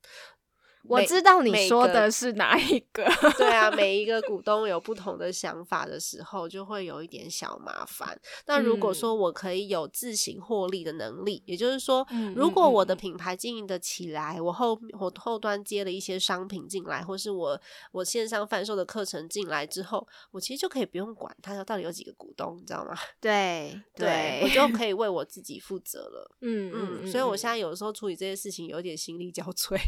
[0.87, 3.05] 我知道你说的是哪一个，
[3.37, 8.19] 对啊，每一个股 东有不同的想法的时候，就会有一点小麻烦。
[8.47, 17.59] 那如果嗯说我可以有自行获利的能力，也就是说，嗯如果我的品牌经营的起来，我后我后端接了一些商品进来，或是我
[17.91, 22.95] 我线上贩售的课程进来之后，我其实就可以不用管它到底有几个股东，你知道吗？
[23.21, 26.35] 对对我就可以为我自己负责了。
[26.41, 29.79] 嗯嗯，嗯，所以我嗯现在有的时候处理这些事情有点心力交瘁。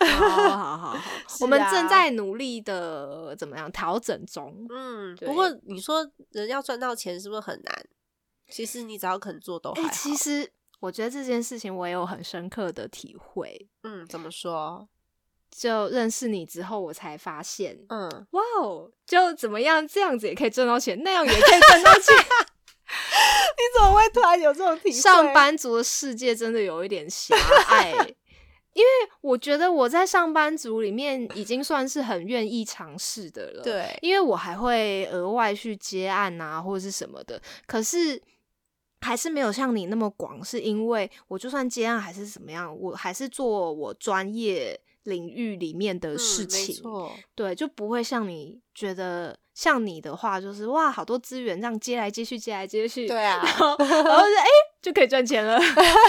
[0.00, 1.00] 好好好好，
[1.40, 4.66] 我们啊正在努力的怎么样调整中。
[4.70, 7.86] 嗯，不过你说人要赚到钱是不是很难？
[8.50, 9.88] 其实你只要肯做都好。
[9.92, 13.68] 其实我觉得这件事情我也有很深刻的体会。
[13.82, 14.88] 嗯，怎么说？
[15.50, 22.16] 就认识你之后，我才发现，嗯，哇哦，就怎么样这样子也可以赚到钱，那样也可以赚到钱。
[22.16, 27.36] 你怎么会突然有这种体会上班族的世界真的有一点狭
[27.68, 27.92] 隘，
[28.72, 28.88] 因为
[29.20, 33.62] 我觉得我在上班族里面已经算是很愿意尝试的了。
[33.62, 38.20] 对，因为我还会额外去接案啊，或者是什么的，可是
[39.00, 54.46] 还是没有像你那么广，是因为我就算接案还是怎么样，我还是做我专业领域里面的事情，错，对，就不会像你觉得像你的话，就是哇，好多资源这样接来接去，接来接去，对啊然后然后就哎、
[54.80, 55.60] 就可以赚钱了，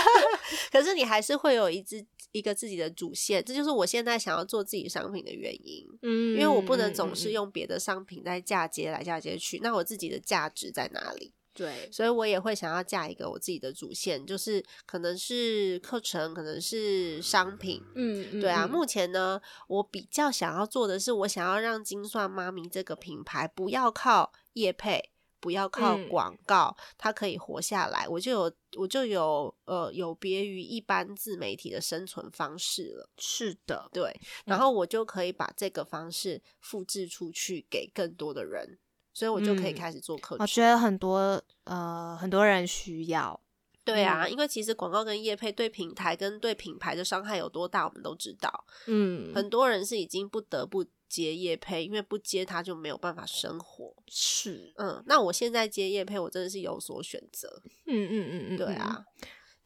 [0.71, 5.85] 可是你还是会有一支一个自己的主线，这就是我现在想要做自己商品的原因。
[6.01, 11.33] 嗯因为我不能总是用别的商品在嫁接来嫁接去，那我自己的价值在哪里？
[11.53, 17.81] 对，所以我也会想要架一个我自己的主线，就是可能是课程，可能是商品。
[17.95, 18.85] 嗯嗯对啊，嗯目。
[18.91, 26.09] 前呢，我比较想要做的是，我想要让金算妈咪这个品牌不要靠业配，不要靠嗯。
[26.09, 33.09] 广告，它可以活下来，我就有我就有呃有别于一般自媒体的生存方式了。
[33.17, 34.13] 是的，对，
[34.45, 38.77] 然后我就可以把这个方式复制出去给更多的人，
[39.13, 40.43] 所以我就可以嗯开始做课程。
[40.43, 43.39] 我觉得很多呃很多人需要，
[43.84, 48.65] 对啊，嗯因为其实广告跟业配对平台跟对品牌的伤害有多大，我们都知道。
[48.88, 53.93] 嗯，很多人是已经不得不接业配，因为不接他就没有办法生活。
[54.08, 57.62] 是，嗯，那我现在接业配，我真的是有所选择。
[57.86, 59.04] 嗯嗯嗯嗯，嗯对啊，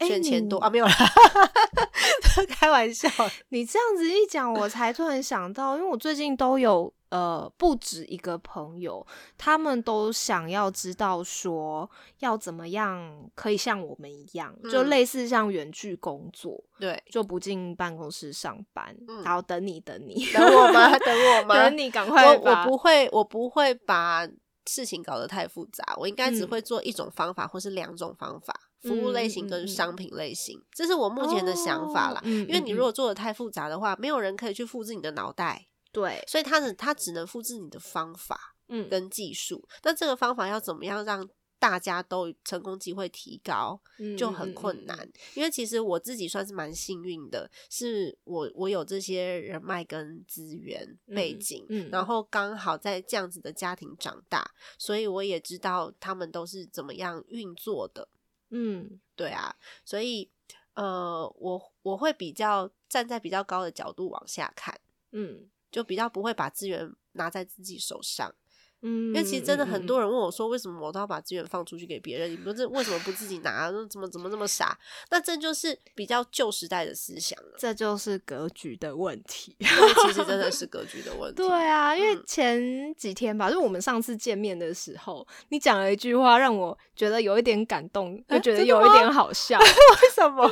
[0.00, 0.92] 选钱多啊，没有啦
[2.50, 3.08] 开玩笑。
[3.50, 9.06] 你这样子一讲，我才突然想到，因为我最近都有呃不止一个朋友，
[9.38, 11.88] 他们都想要知道说
[12.18, 20.90] 要怎么样可以像我们一样，就嗯类似像远距工作，对，就不进办公室上班，嗯然后等你等你等我吗？
[20.98, 21.54] 等我吗？
[21.54, 24.28] 等你赶快我我不会，我不会把
[24.66, 32.20] 事情搞得太复杂，我应该只嗯会做一种方法或是两种方法，服务类型跟商品类型，这是我目前的想法啦。
[32.24, 35.66] 因为你嗯如果做的太复杂的话，没有人可以去复制你的脑袋。
[35.96, 39.66] 对，所以他只他只能复制你的方法嗯跟技术。
[39.82, 41.26] 那这个方法要怎么样让
[41.58, 43.80] 大家都成功机会提高，
[44.18, 44.94] 就很困难。
[44.98, 58.06] 嗯因为其实我自己算是蛮幸运的，是我我有这些人脉跟资源背景，嗯嗯然后刚好在这样子的家庭长大，所以我也知道他们都是怎么样运作的。
[58.50, 60.30] 嗯对啊，所以
[60.74, 64.78] 呃，我我会比较站在比较高的角度往下看，
[65.12, 68.34] 嗯就比较不会把资源拿在自己手上。
[68.82, 72.30] 嗯，因为其实真的嗯很多人问我说，为什么我都要把资源放出去给别人？
[72.30, 73.72] 你们这为什么不自己拿？
[73.90, 74.78] 怎么怎么那么傻？
[75.10, 77.56] 那这就是比较旧时代的思想了。
[77.58, 79.56] 这就是格局的问题。
[79.60, 81.36] 其实真的是 格局的问题。
[81.42, 89.58] 对啊，因为嗯前几天吧，就我们上次见面的时候，你讲了一句话，让我觉得有一点感动，又觉得有一点好笑。
[89.58, 90.46] 为什么？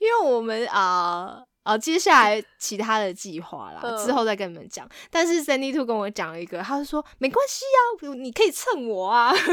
[0.00, 4.88] 因为我们啊啊、呃接下来其他的计划啦，嗯之后再跟你们讲。
[5.10, 9.32] 但是 Sandy Two 跟我讲了一个，他就说没关系啊，你可以蹭我啊。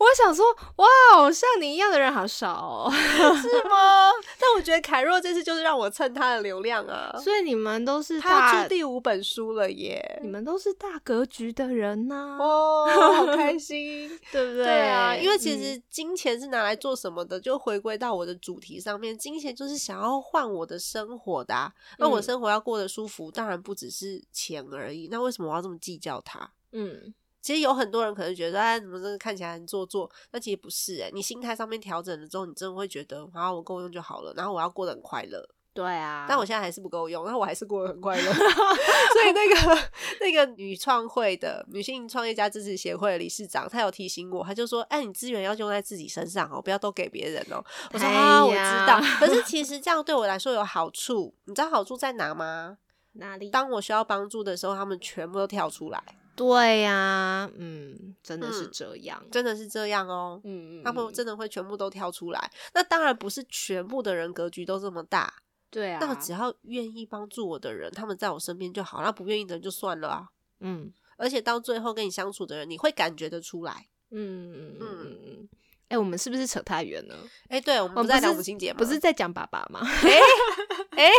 [0.00, 0.46] 我想说，
[0.76, 2.88] 哇，像你一样的人好少哦。
[2.90, 4.10] 是吗？
[4.40, 7.12] 但我觉得凯若这次就是让我蹭他的流量啊。
[7.22, 10.28] 所以你们都是他出，第五本书了耶你！
[10.28, 14.08] 们都是大格局的人呐、哦，好开 心。
[14.32, 14.64] 对不对？
[14.64, 17.38] 对啊，因为其嗯实金钱是拿来做什么的？
[17.38, 21.70] 就回归到我的主题上面，金钱就是想要换我的生活的、啊。
[21.98, 25.08] 那我嗯生活要过得舒服，当然不只是钱而已。
[25.10, 26.50] 那为什么我要这么计较它？
[26.72, 30.10] 嗯其实有很多人可能觉得，哎，怎么这个看起来很做作？
[30.32, 35.48] 那其实不是、哎，你心态上面调整了之后，你真的会觉得，啊，我够用就好了，然后我要过得很快乐。
[35.72, 38.22] 对啊，但我现在还是不够用，然后我还是过得很快乐。
[38.32, 39.88] 所以那个
[40.20, 47.64] 那个女创会的女性创业家支持协会的理事长，他有提醒我，他就说：“哎，你资源要用在自己身上哦，不要都给别人哦。”
[47.94, 52.78] 我说：“哎啊，我知道。”可是 其实这样对我来说有好处，你知道好处在哪吗？
[53.12, 53.48] 哪里？
[53.48, 56.02] 当我需要帮助的时候，他们全部都跳出来，
[56.36, 59.22] 对呀、嗯，真的是嗯这样。
[59.30, 60.40] 真的是这样哦。
[60.44, 62.50] 嗯嗯，他们嗯真的会全部都跳出来。
[62.74, 65.32] 那当然不是全部的人格局都这么大，
[65.70, 70.28] 对啊，那只要愿意帮助我的人，他们在我身边就好；那不愿意的人就算了啊。
[70.60, 73.88] 嗯而且到最后跟你相处的人，你会感觉得出来。
[74.10, 75.48] 嗯嗯嗯嗯嗯。
[75.88, 77.16] 哎、我们是不是扯太远了？
[77.48, 78.78] 哎、对，我们不是在讲母亲节吗？
[78.78, 79.80] 不是，在讲爸爸吗？
[80.96, 81.10] 哎、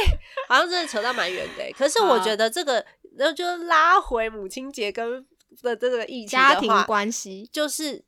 [0.47, 1.71] 好像真的扯到蛮远的欸。
[1.73, 2.83] 可是我好觉得这个，
[3.17, 5.25] 然后就拉回母亲节跟
[5.61, 8.03] 的这个议题家庭关系，就是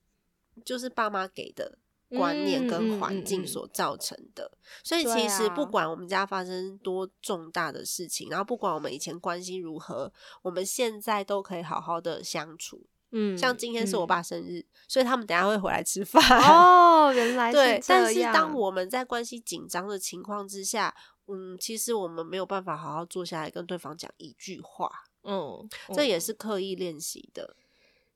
[0.64, 1.78] 就是爸妈给的
[2.10, 4.51] 观念跟环境所造成的。
[4.84, 12.86] 所以其实啊不管我们家发生多重大的事情，然后不管我们以前关系如何，我们现在都可以好好的相处。
[13.16, 16.20] 嗯，像今天是我嗯爸生日，所以他们等下会回来吃饭。
[16.39, 20.95] 哦，原来 对，这但是样当我们在关系紧张的情况之下，
[21.28, 24.89] 嗯，其实我们没有办法好好坐下来跟对方讲一句话，
[25.24, 27.55] 嗯，这也嗯是刻意练习的。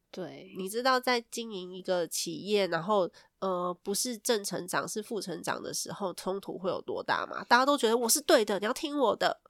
[0.09, 7.43] 对，你知道，在经营一个企业，然后呃，不是正成长是负成长的时候，冲突会有多大吗？
[7.43, 9.41] 大家都觉得我是对的，你要听我的，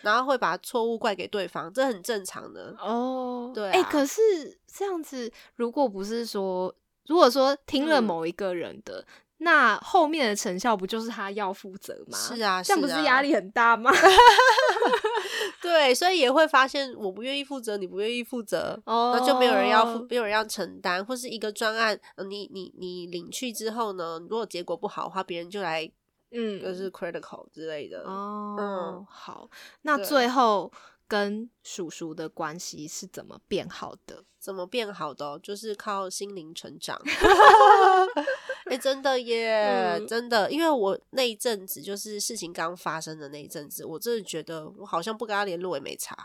[0.00, 2.74] 然后会把错误怪给对方，这很正常的。
[2.80, 6.74] 哦，对哎、啊可是这样子，如果不是说，
[7.06, 9.06] 如果说听了嗯某一个人的，
[9.38, 12.16] 那后面的成效不就是他要负责吗？
[12.16, 13.90] 是啊这样不是压力很大吗？
[15.60, 25.90] 对，所以也会发现我不愿意负责，你不愿意负责，哦那就没有人要负，没有人要承担，或是一个专案，呃你你你领去之后呢，如果结果不好的话，别人就来
[26.32, 28.02] 嗯，就是 critical 之类的。
[28.02, 29.48] 哦，嗯好，
[29.82, 30.70] 那最后
[31.06, 34.24] 跟叔叔的关系是怎么变好的？
[34.38, 37.00] 怎么变好的哦、就是靠心灵成长。
[38.66, 46.16] 哎、真的耶，嗯真的，因为我那一阵子就是事情刚发生的那一阵子，我真的觉得我好像不跟他联络也没差，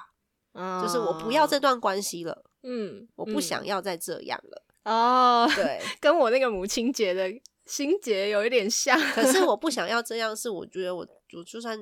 [0.54, 4.64] 嗯就是我不要这，段关系了，嗯，我不想要再这样了。
[4.86, 7.30] 哦，对， 跟我那个母亲节的
[7.66, 11.08] 心结有一点像，可是我不想要这样，是我觉得我
[11.38, 11.78] 我就算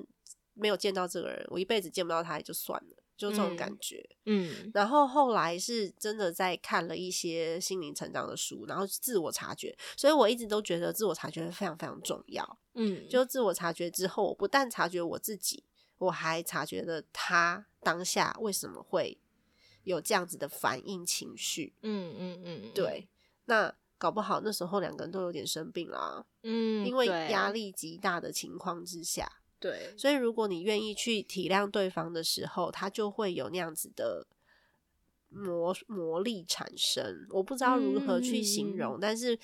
[0.58, 4.08] 没有见到这个人，我一辈子见不到他也就算了，就这种感觉。
[4.26, 12.60] 嗯然后后来是真的在看了一些心灵成长的书，然后自我察觉，所以我一直都觉得自我察觉非常非常重要。
[12.74, 15.64] 嗯，就自我察觉之后，我不但察觉我自己，
[15.98, 19.18] 我还察觉了他当下为什么会
[19.84, 21.74] 有这样子的反应情绪。
[21.82, 23.08] 嗯嗯嗯，对，
[23.46, 29.28] 那搞不好那时候两个人都有点生病啦、嗯，因为压力极大的情况之下，
[29.60, 34.28] 对，所以如果你愿意去体谅对方的时候，他就会有那样子的
[35.30, 37.28] 魔魔力产生。
[37.32, 39.38] 我不知道如何去形嗯容，但是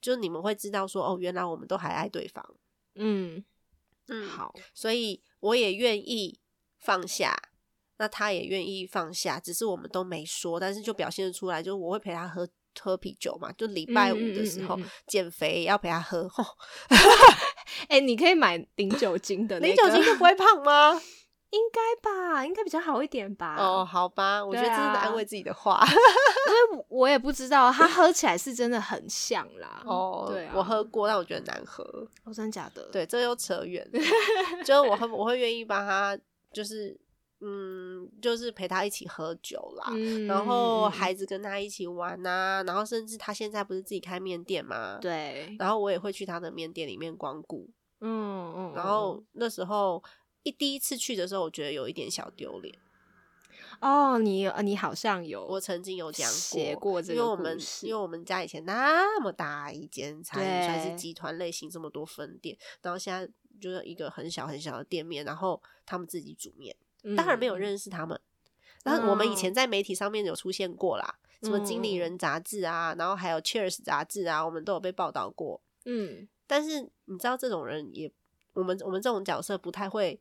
[0.00, 2.54] 就你们会知道说，哦，原来我们都还爱对方。
[2.94, 3.44] 嗯，
[4.06, 6.38] 嗯，好，所以我也愿意
[6.78, 7.36] 放下，
[7.98, 12.48] 那他也愿意放下，只是我们都没说，但是就表现得出来，就是我会陪他喝
[12.80, 16.44] 喝啤酒嘛，就礼拜五的时候、嗯嗯嗯嗯减肥要陪他喝，吼
[17.88, 21.00] 哎、你可以买零酒精的、那零，酒精就不会胖吗？
[21.50, 23.56] 应该吧，应该比较好一点吧。
[23.58, 25.84] 哦，，好吧，我觉得这是安慰自己的话。
[25.84, 25.96] 因
[26.78, 29.82] 为我也不知道，它喝起来是真的很像啦。
[29.84, 31.82] 哦，对啊，我喝过，但我觉得难喝。
[32.22, 34.00] 哦，真的假的？，对，这又扯远了。
[34.64, 36.16] 就是我会我会愿意帮他，
[36.52, 36.96] 就是
[37.40, 39.86] 嗯，就是陪他一起喝酒啦。
[39.94, 47.68] 嗯然后嗯孩子跟他一起玩呐、然后甚至他现在不是自己开面店嘛，，对，然后我也会去他的面店里面光顾，
[48.00, 50.02] 嗯嗯，然后那时候
[50.42, 52.74] 一第一次去的时候，我觉得有一点小丢脸，
[53.80, 63.26] 哦，你呃你好像有我曾经有讲写过这个因为我们因为我们家以前那么大一间餐饮，算是集团类型，这么多分店，然后现在
[63.60, 66.74] 就是一个很小很小的店面，然后他们自己煮面，
[67.16, 68.20] 当然没有嗯认识他们。
[68.82, 75.60] 然后我们以前嗯在媒体上面有出现过啦，什么《经理嗯人》杂志啊，然后还有《Cheers》杂志啊，我们都有被报道过。
[75.84, 78.10] 嗯但是你知道，这种人也，
[78.54, 80.20] 我们我们这种角色不太会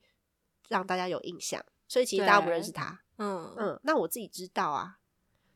[0.68, 3.02] 让大家有印象，所以其实大家不认识他。
[3.18, 4.99] 嗯嗯，那我自己知道啊，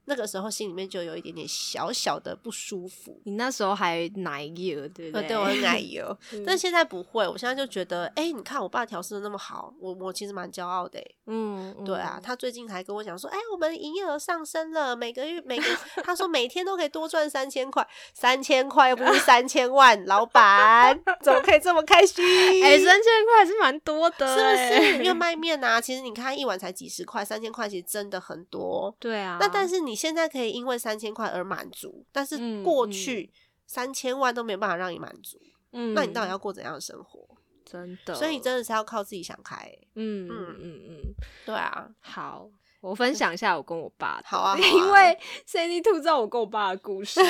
[0.05, 3.19] 那个时候心里面就有一点点小小的不舒服。
[3.25, 5.27] 你那时候还奶油，对不呃，对？
[5.29, 7.27] 对我很奶 油，嗯但现在不会。
[7.27, 11.15] 我现在就觉得，哎、你看我爸调试的那么好，我我其实蛮骄傲的、欸。
[11.27, 15.63] 嗯，嗯对啊，，他最近还跟我讲说，哎、我们营业额上升了，每个月每个，
[16.03, 22.23] 他说每天都可以多赚三千块，三千块又不是三千万，老板怎么可以这么开心？
[22.63, 25.03] 哎，三千块还是蛮多的是不欸，是？
[25.03, 28.93] 因为卖面啊，其实你看一碗才几十块，三千块其实真的很多。
[28.99, 33.31] 对啊，那但是你现在可以因为三千块而满足，但是过去
[33.65, 35.39] 三千万都没有办法让你满足，
[35.71, 37.27] 嗯，那你到底要过怎样的生活？
[37.65, 40.81] 真的，所以真的是要靠自己想开欸、嗯嗯嗯嗯。
[40.89, 41.13] 嗯，
[41.45, 42.49] 对啊，好。
[42.81, 45.17] 我分享一下我跟我爸的， 好啊因为
[45.47, 47.21] Sandy Two 知道我跟我爸的故事，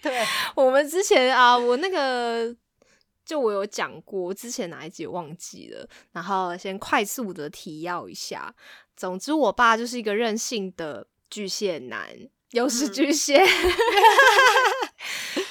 [0.00, 0.24] 对
[0.56, 2.56] 我们之前啊，我那个
[3.26, 8.54] 就我有讲过，之前哪一集我忘记了，然后先快速的提要一下。
[8.96, 12.06] 总之，我爸就是一个任性的巨蟹男，
[12.52, 13.44] 又是嗯巨蟹。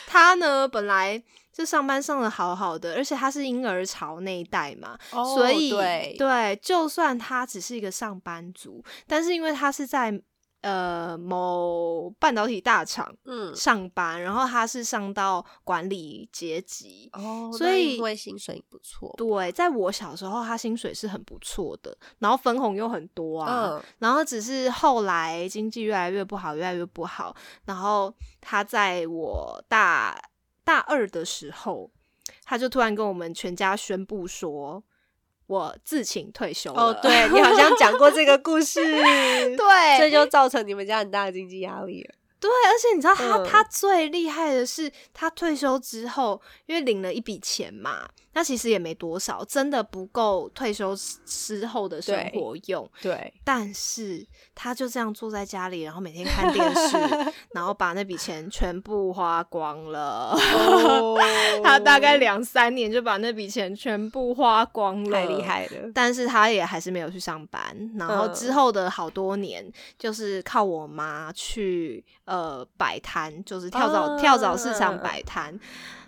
[0.07, 1.21] 他呢，本来
[1.51, 5.71] 就上班上的好好的，而且他是婴儿潮那一代嘛，哦所以
[6.17, 10.21] 对就算他只是一个上班族，但是因为他是在
[10.63, 17.09] 呃某半导体大厂嗯，上班，然后他是上到管理阶级。
[17.13, 23.71] 哦，所以因为薪水不错，对，在我小时候，他薪水是很不错的，然后分红又很多啊。
[23.73, 27.35] 嗯，然后只是后来经济越来越不好，越来越不好。
[27.65, 30.17] 然后他在我大
[30.63, 31.91] 大二的时候，
[32.45, 34.81] 他就突然跟我们全家宣布说，
[35.47, 36.81] 我自请退休了。
[36.81, 38.81] 哦，对你好像讲过这个故事，
[39.57, 42.15] 对，这就造成你们家很大的经济压力了。
[42.39, 52.89] 对，而且你知道他、嗯他最厉害的是，他退休之后，因为领了一笔钱嘛，那其实也没多少，真的不够退休之后的生活用。
[53.01, 54.25] 对，但是
[54.55, 56.97] 他就这样坐在家里，然后每天看电视，
[57.53, 60.31] 然后把那笔钱全部花光了。
[60.33, 61.17] 哦
[61.63, 65.41] 他大概两三年就把那笔钱全部花光了，太厉。
[65.43, 65.91] 害了。
[65.93, 67.61] 但是他也还是没有去上班，
[67.95, 69.63] 然后嗯之后的好多年，
[69.99, 75.59] 就是靠我妈去呃摆摊，就是跳蚤、哦跳蚤市场摆摊。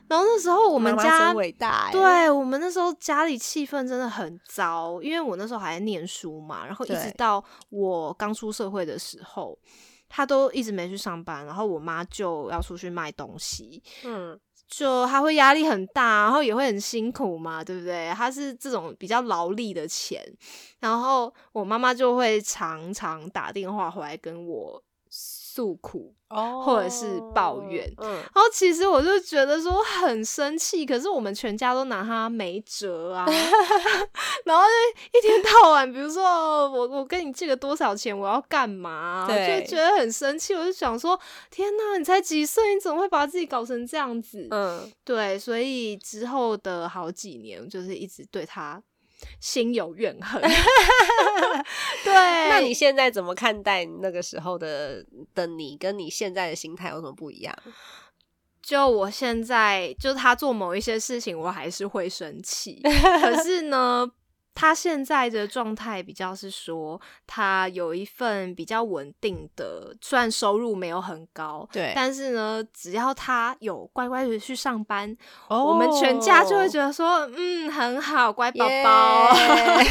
[0.08, 9.58] 然后那时候我我们家真伟大欸，对我们那时候家里气氛真的很糟，因为我那时候还在念书嘛，然后一直到我刚出社会的时候，
[10.08, 18.14] 他都一直没去上班，然后我妈就要出去卖东西，嗯，就他会压力很大，然后也会很辛苦嘛，对不对？
[18.16, 20.24] 他是这种比较劳力的钱，
[20.80, 24.82] 然后我妈妈就会常常打电话回来跟我
[25.56, 33.26] 诉苦，哦或者是抱怨嗯，然后其实我就觉得说很生气，可是我们全家都拿他没辙啊，
[34.44, 40.54] 然后就一天到晚，比如说哦我我跟你借个多少钱，我要干嘛、对就觉得很生气。
[40.54, 41.18] 我就想说，
[41.50, 44.46] 天哪，你才几岁，你怎么会把自己搞成这样子？
[44.52, 48.82] 嗯，对，所以之后的好几年，就是一直对他
[49.40, 50.42] 心有怨恨。
[52.04, 52.14] 对，
[52.50, 57.56] 那你现在怎么看待那个时候的的你，跟你现在的心态有什么不一样？
[58.62, 62.82] 就我现在，就他做某一些事情，我还是会生气。
[63.22, 64.10] 可是呢，
[64.56, 75.16] 他现在的状态比较是说，他有一份比较稳定的，虽然收入没有很高，对但是呢，只要他有乖乖的去上班，
[75.50, 79.86] 哦我们全家就会觉得说，嗯，很好，乖宝宝， 耶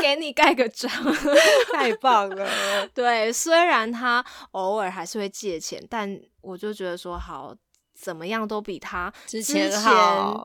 [0.00, 0.90] 给你盖个章。
[1.72, 2.48] 太棒了。
[2.94, 7.54] 对，虽然他偶尔还是会借钱，但我就觉得说好。
[8.02, 9.70] 怎么样都比他之前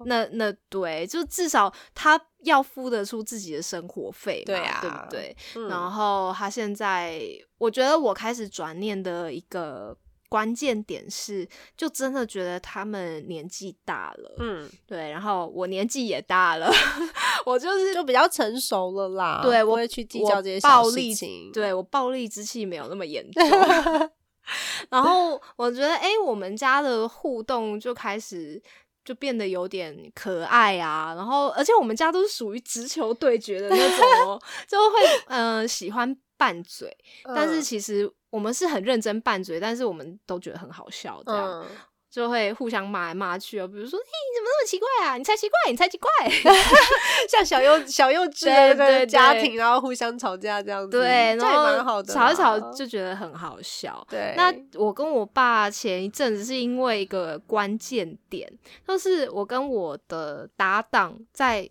[0.05, 5.35] 那那对，就至少他要付得出自己的生活费嘛，对啊对不对？
[5.55, 7.19] 嗯然后他现在，
[7.57, 9.97] 我觉得我开始转念的一个
[10.29, 16.71] 关键点是，就真的觉得他们年纪大了，嗯，对，然后我年纪也大了，
[17.43, 21.51] 我就是就比较成熟了啦，对我会去计较这些小事暴力情。
[21.51, 23.41] 对我暴力之气没有那么严重。
[24.89, 28.61] 然后我觉得，哎、我们家的互动就开始
[29.05, 31.13] 就变得有点可爱啊。
[31.15, 34.95] 然后，而且我们家都是属于直球对决的那种哦， 就会
[35.27, 36.95] 嗯、呃喜欢拌嘴，
[37.35, 41.49] 但是嗯其实我们是很认真拌嘴，但是我们都觉得很好笑，这样。
[41.61, 41.65] 嗯，
[42.17, 45.17] 就会互相骂来骂去哦，比如说，嘿，你怎么那么奇怪啊？
[45.17, 46.09] 你才奇怪，你才奇怪。
[47.29, 52.11] 像小幼小幼稚的家庭，然后互相吵架这样子，对，这也然后蛮好的。
[52.11, 54.03] 吵一吵就觉得很好笑。
[54.09, 58.51] 对，那我跟我爸前一阵子是因为一个关键点，
[58.87, 61.69] 就是我跟我的搭档在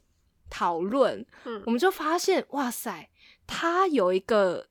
[0.48, 3.08] 讨论，嗯我们就发现，哇塞，
[3.48, 4.64] 他有一个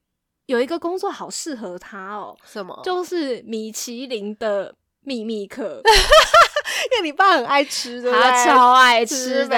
[0.45, 2.79] 有一个工作好适合他哦，什么？
[2.81, 4.73] 就是米其林的
[5.05, 5.81] 秘密课，
[6.91, 8.21] 因为你爸很爱吃，对不对？
[8.21, 9.55] 他超爱吃吃的美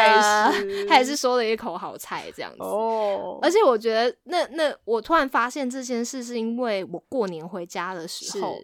[0.61, 2.57] 食，他也是说了一口好菜这样子。
[2.59, 8.57] 哦，而且我觉得那那我突然发现这件事，是因为我过年回家的时候，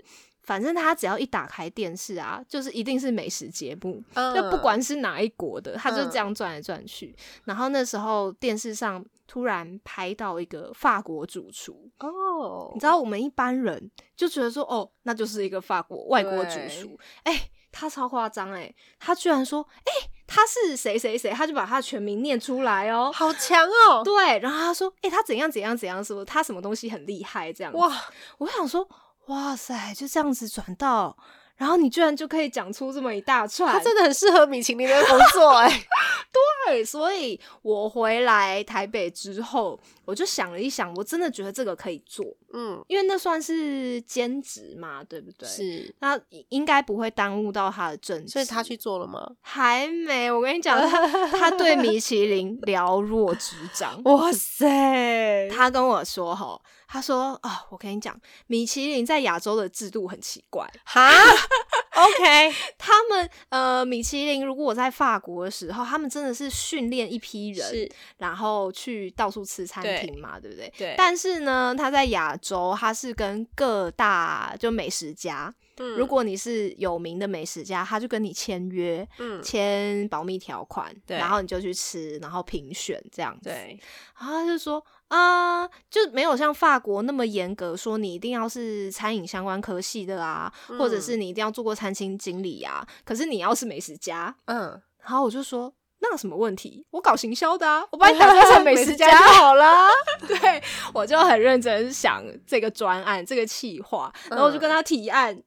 [0.44, 7.16] 反正他只要一打开电视啊，就是一定是美食节目，嗯就不管是哪一国的，他就嗯这样转来转去。
[7.46, 23.12] 然后那时候电视上突然拍到一个法国主厨，哦，你知道我们一般人就觉得说，哦，那就是一个法国外国主厨，哎、他超夸张哎，他居然说，哎、他是谁谁谁，他就把他的全名念出来哦。
[23.14, 24.04] 好强哦！
[24.04, 27.74] 对，然后他说：“哎、他怎样怎样怎样，什么他什么东西很厉害，这样。
[27.74, 27.92] 哇，
[28.40, 28.88] 我想说，
[29.28, 31.18] 哇塞，就这样子转到，
[31.56, 35.70] 然后你居然就可以讲出这么一大串，他真的很适合米其林的工作哎。
[36.68, 49.32] 对，所以我回来台北之后，我就想了一想，我真的觉得这个可以做，嗯，因为那算是兼职嘛，对不对？，是，那应该不会耽误到他的正职，所以他去做了吗？
[49.42, 50.32] 还没。
[50.32, 60.70] 我跟你讲，他 他对米其林了若指掌，哇塞，他跟我说哈，他说啊、我跟你讲，米其林在亚洲的制度很奇怪。
[60.84, 61.10] 哈，
[61.96, 70.74] OK，他们呃，米其林如果我在法国的时候，他们真的是训练一批人，是，然后去到处吃餐厅嘛，对不对？
[70.78, 75.96] 对，但是呢，他在亚洲，他是跟各大就美食家，嗯。
[75.96, 81.18] 如果你是有名的美食家，他就跟你签约，嗯，签保密条款，对。
[81.18, 83.50] 然后你就去吃，然后评选这样子。
[83.50, 83.80] 对，
[84.20, 92.84] 然后他就说啊、就没有像法国那么严格，说你一定要是餐饮相关科系的啊，或者是你一定要做过餐厅经理啊。
[93.06, 95.72] 可是你要是美食家，嗯，然后我就说
[96.04, 96.86] 那有什么问题？
[96.92, 99.88] 我搞行销的啊，我把你打造成美食家就好了。
[100.28, 100.62] 对，
[100.94, 105.42] 我就很认真想这个专案、这个企划，然后我就跟他提案。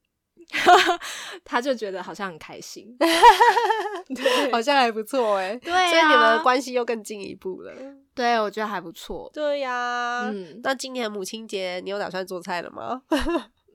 [1.45, 7.73] 他就觉得好像很开心， 对好像还不错哎，对啊所以你们的关系又更进一步了。
[8.15, 9.29] 对，我觉得还不错。
[9.35, 13.03] 对呀，嗯那今年母亲节你有打算做菜了吗？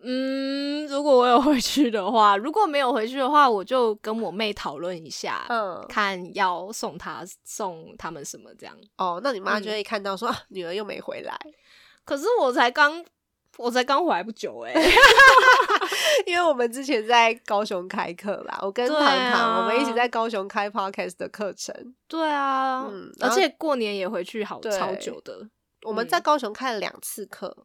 [0.04, 8.76] 嗯，如果我有回去的话，如果没有回去的话，我就跟我妹讨论一下，嗯，看要送她送他们什么这样。
[8.97, 11.38] 哦，那你妈就嗯会看到说、啊女儿又没回来，
[12.04, 13.04] 可是我才刚，
[13.58, 14.74] 我才刚回来不久哎
[16.26, 21.74] 因为我们之前在高雄开课啦，我跟对糖糖、啊我们一起在高雄开 podcast 的课程，
[22.08, 25.47] 对啊，而嗯而且过年也回去好超久的。
[25.84, 27.56] 我们在高雄开了两次课，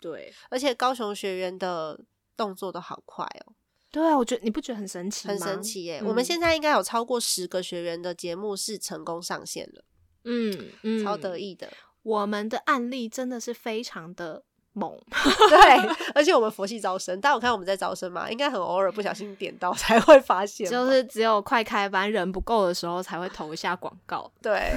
[0.00, 1.98] 对，而且高雄学员的
[2.36, 3.52] 动作都好快哦，
[3.90, 5.34] 对啊，我觉得你不觉得很神奇吗？
[5.34, 6.00] 很神奇耶！
[6.00, 9.84] 嗯我们现在应该有超过十个学员的节目是成功上线了，
[10.24, 11.38] 嗯嗯超得。
[11.38, 11.68] 意的。
[12.02, 14.42] 我们的案例真的是非常的
[14.72, 14.98] 猛，
[15.50, 18.30] 对，而且我们佛系招生，但我看我们在招生嘛？
[18.30, 24.72] 应该很偶尔不小心点到才会发现，就是只有快开班人不够的时候才会投一下广告，对，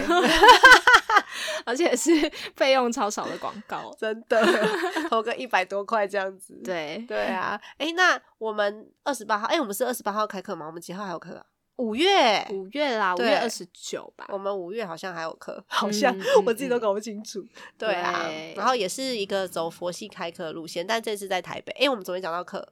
[1.65, 2.11] 而且是
[2.55, 3.95] 费用超少的广告。
[3.99, 4.41] 真的
[5.09, 6.53] 投个一百多块这样子。
[6.63, 10.65] 对，对啊，哎、那我们二十八号，哎、我们是二十八号开课吗？
[10.65, 11.45] 我们几号还有课啊？
[11.77, 14.27] 五月，五月啦，五月二十九吧。
[14.29, 17.43] 我们五月好像还有课，好像、我自己都搞不清楚。
[17.79, 21.73] 对啊，对然后也是一个走佛系开课的路线，但这次在台北。
[21.79, 22.69] 哎、我们昨天讲到课，哦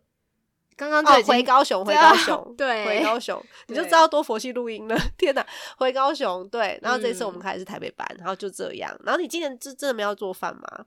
[0.75, 4.97] 刚刚就回高雄，回高雄， 对回高雄， 你就知道多佛系录音了。
[5.17, 5.45] 天哪，
[5.77, 8.95] 回高雄，对，然后这次我们嗯开的是台北班，然后就这样。
[9.03, 10.85] 然后你今年真真的没有做饭吗？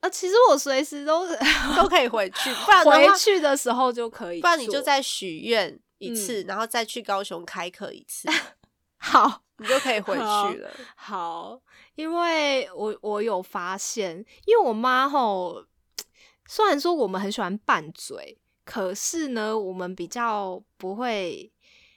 [0.00, 1.26] 啊，其实我随时都
[1.76, 8.28] 都可以回去，不然回去的时候就可以，不然你就再许愿一次，嗯然后再去高雄开课一次，
[8.98, 9.42] 好。
[9.60, 10.70] 你就可以回去了。
[10.94, 11.60] 好，
[11.96, 15.64] 因为我我有发现，因为我妈吼，
[16.46, 18.38] 虽然说我们很喜欢拌嘴，
[18.70, 21.50] 可是呢，我们比较不会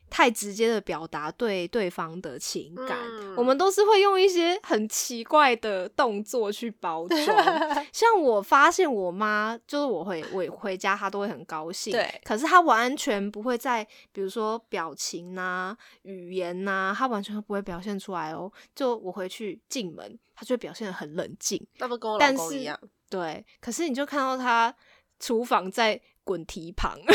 [0.10, 7.20] 太直接的表达对对方的情感，嗯我们都是会用一些很奇怪的动作去包装。
[7.92, 18.50] 像我发现我妈，就是我回我回家，她都会很高兴，对可是她完全不会在，比如说表情呐、语言呐、她完全都不会表现出来哦。
[18.74, 22.80] 就我回去进门，她就会表现的很冷静，那不跟我老但是公一样？
[23.10, 23.46] 对。
[23.60, 24.74] 可是你就看到她
[25.20, 26.02] 厨房在
[26.32, 26.98] 滚蹄旁，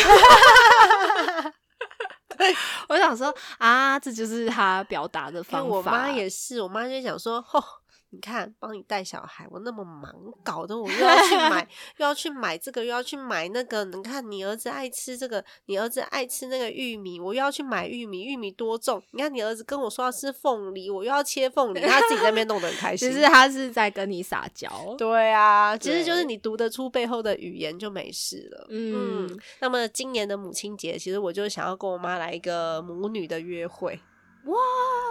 [2.90, 5.66] 我想说啊，这就是他表达的方法。
[5.66, 7.58] 我妈也是，我妈就想说，吼、
[8.10, 13.84] 你看，帮你带小孩，我那么忙，搞得我又要去买，又要去买这个，又要去买那个。
[13.84, 19.02] 你看，你儿子爱吃这个，你儿子爱吃那个玉米，我又要去买玉米，玉米多重？
[19.10, 23.10] 你看，你儿子跟我说要吃凤梨，我又要切凤梨，他自己在那边弄得很开心。
[23.10, 24.68] 其实他是在跟你撒娇。
[24.96, 28.66] 对啊，其实就是你读得出背后的语言就没事了。
[28.70, 33.98] 嗯嗯，那么今年的母亲节，其实我就想要跟我妈来一个母女的约会，
[34.46, 34.56] 哇，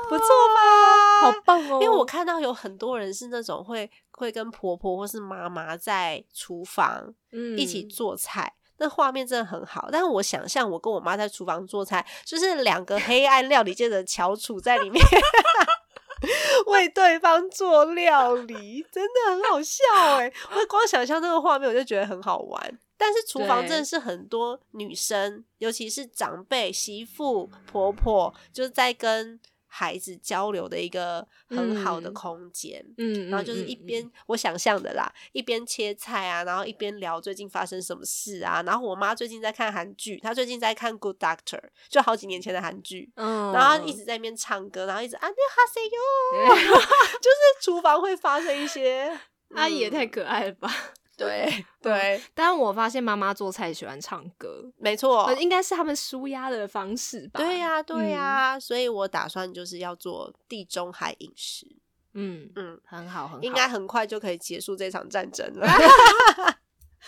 [0.10, 1.22] 不错吧？
[1.22, 1.80] 好棒哦！
[1.82, 8.54] 因为我看到有很多人是那种会会跟婆婆或是妈妈在厨房嗯一起做菜。
[8.78, 15.02] 那画面真的很好，但是我想象我跟我妈在厨房做菜，就是两个黑暗料理界的翘楚在里面
[16.68, 19.84] 为对方做料理，真的很好笑
[20.20, 20.30] 哎！
[20.54, 22.80] 我光想象那个画面，我就觉得很好玩。
[22.98, 32.82] 但是厨房真的是很多女生，尤其是长辈、媳妇、婆婆，就是在跟孩子交流的一个很好的嗯空间。
[32.98, 38.64] 嗯，然后就是一边、我想象的啦，一边切菜啊，然后一边聊最近发生什么事啊。
[38.66, 43.12] 然后我妈最近在看韩剧，她最近在看《Good Doctor》，就好几年前的韩剧。
[43.16, 46.82] 嗯，然后一直在那边唱歌，然后一直啊， 那哈塞哟，
[47.22, 49.20] 就是厨房会发生一些，
[49.56, 50.74] 阿姨也太嗯可爱了吧！
[51.18, 57.40] 对对，但我发现妈妈做菜喜欢唱歌，没错呃，应该是他们舒压的方式吧？
[57.40, 61.66] 对呀、对呀、所以我打算就是要做地中海饮食，
[62.14, 63.42] 嗯嗯，嗯，很好，很好。
[63.42, 65.68] 应该很快就可以结束这场战争了。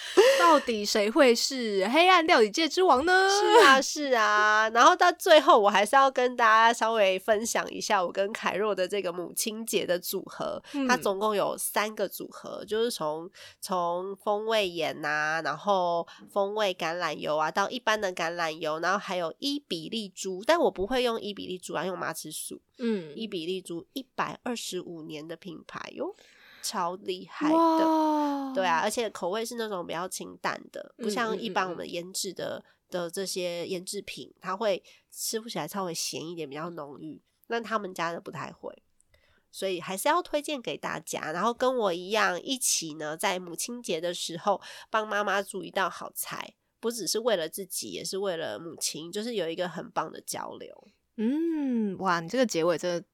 [0.39, 3.27] 到底谁会是黑暗料理界之王呢？
[3.29, 4.69] 是啊，是啊。
[4.69, 10.61] 然后到最后，我还是要跟大家稍微分享一下我跟凯若的这个母亲节的组合。
[10.87, 13.29] 它嗯总共有三个组合，就是从
[13.59, 22.61] 从风味盐呐、然后风味橄榄油啊，到一般的橄榄油，然后还有伊比利猪，但我不会用伊比利猪啊，用马齿薯。
[22.79, 26.15] 嗯，伊比利猪一百二十五年的品牌哟，
[26.67, 27.55] 超厉害的。
[27.55, 37.21] 哇，对啊，，而且口味是那种比较清淡的，不像一般我嗯们腌制的的这些腌制品，它会吃不起来稍微咸一点，比较浓郁。
[37.47, 38.83] 那他们家的不太会，
[39.51, 41.31] 所以还是要推荐给大家。
[41.31, 53.07] 然后跟我一样，一起呢，在母亲节的时候帮妈妈煮一道好菜，不只是为了自己，也是为了母亲，就是有一个很棒的交流，嗯，哇，你这个结尾真的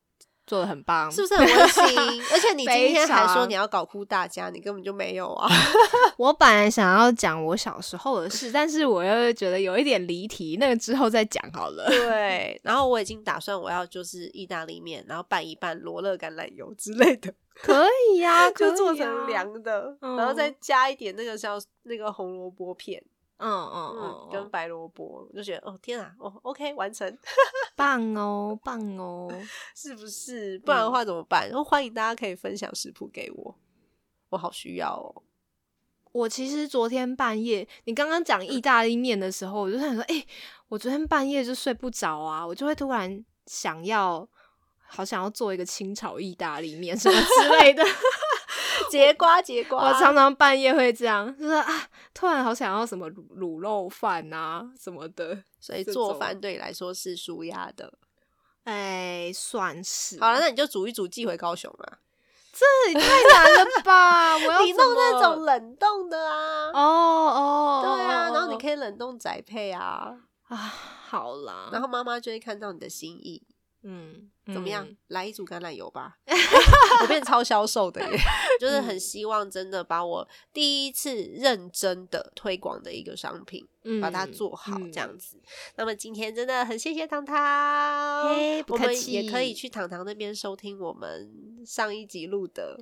[0.46, 1.84] 做的很棒，是不是很温馨？
[2.32, 5.50] 而且你今天还说你要搞哭大家，你根本就没有啊！
[6.18, 11.86] 我本来想要讲我小时候的事， 但是我又觉得有一点离题，那个之后再讲好了。
[11.88, 23.02] 对，然后我已经打算我要就是意大利面，然后拌一拌罗勒橄榄油之类的，可以呀、就做成啊，凉的，然后再嗯加一点那个像那个红萝卜片，
[23.38, 27.18] 嗯嗯嗯嗯，，跟白萝卜，我就觉得哦天啊，哦 OK 完成，
[27.76, 29.30] 棒哦，棒哦，
[29.76, 30.58] 是不是？
[30.60, 31.48] 不然的话怎么办？
[31.50, 33.56] 然后欢迎大家可以分享食谱给我，
[34.30, 35.24] 我好需要哦。
[36.12, 40.24] 我其实昨天半夜，你刚刚讲意大利面的时候，我就想说，哎、
[40.68, 44.28] 我昨天半夜就睡不着啊，我就会突然想要，
[44.86, 47.84] 好想要做一个清炒意大利面什么之类的。
[48.94, 55.44] 节瓜节瓜，我常常半夜会这样，就是啊，突然好想要什么卤卤肉饭啊什么的。
[55.60, 57.92] 所以做饭对你来说是舒压的。
[58.66, 61.98] 哎，算是好了，那你就煮一煮寄回高雄啊。
[62.54, 64.36] 这也太难了吧！
[64.38, 66.70] 我要你弄那种冷冻的啊。
[66.72, 70.16] 哦哦，对啊，然后你可以冷冻宅配啊，
[70.50, 73.42] 啊，好啦，然后妈妈就会看到你的心意。
[73.84, 74.98] 嗯，怎么样嗯？？
[75.08, 76.18] 来一组橄榄油吧，
[77.02, 78.18] 我变超销售的耶，
[78.60, 85.38] 就是很希望真的把我第一次认真的推广的一个商品，嗯把它做好嗯这样子。
[85.76, 88.30] 那么今天真的很谢谢糖糖，
[88.70, 92.80] 我们也可以去糖糖那边收听我们上一集录的。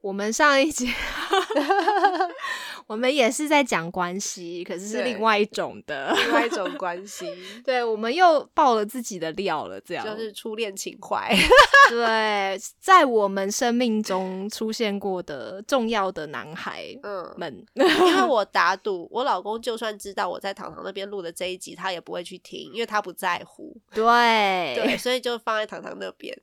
[0.00, 0.88] 我们上一集，
[2.86, 7.26] 我们也是在讲关系，可是是另外一种的， 另外一种关 系，
[7.64, 11.34] 对，我们又爆了自己的料了，这样就是初恋情怀。
[11.88, 23.76] 对，在我们生命中出现过的重要的男孩嗯，们，因为我打赌，我老公就算知道我在糖糖那边录的这一集，他也不会去听，因为他不在乎。
[23.92, 26.36] 对，对，所以就放在糖糖那边。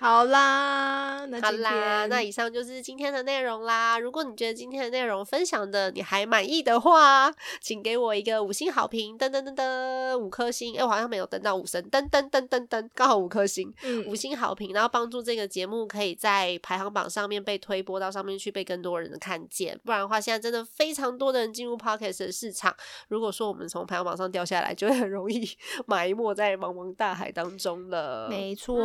[0.00, 3.98] 好啦，那好啦，那以上就是今天的内容啦。
[3.98, 7.30] 如果你觉得今天的内容分享的你还满意的话，
[7.60, 10.74] 请给我一个五星好评，噔噔噔噔，五颗星。
[10.78, 13.70] 哎、我好像没有登到五声，噔噔噔噔噔，刚好五颗星。
[13.82, 19.78] 嗯五星好评，然后帮助这个节目可以在排行榜上面被推播到上面去，被更多人的看见。
[19.84, 22.74] 不然的话，现在真的非常多的人进入 podcast 的市场。
[23.08, 25.46] 如果说我们从排行榜上掉下来，就会很容易
[25.86, 28.26] 埋没在茫茫大海当中了。
[28.30, 28.82] 没错，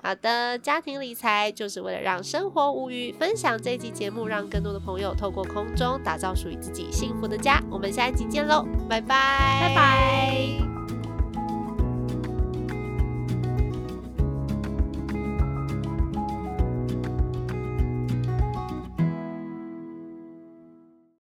[0.00, 3.12] 好的，家庭理财就是为了让生活无虞。
[3.12, 7.62] 分享这一集节目，让更多的朋友透过空中打造属于自己幸福的家。
[7.70, 10.73] 我们下一集见喽，拜拜，拜拜。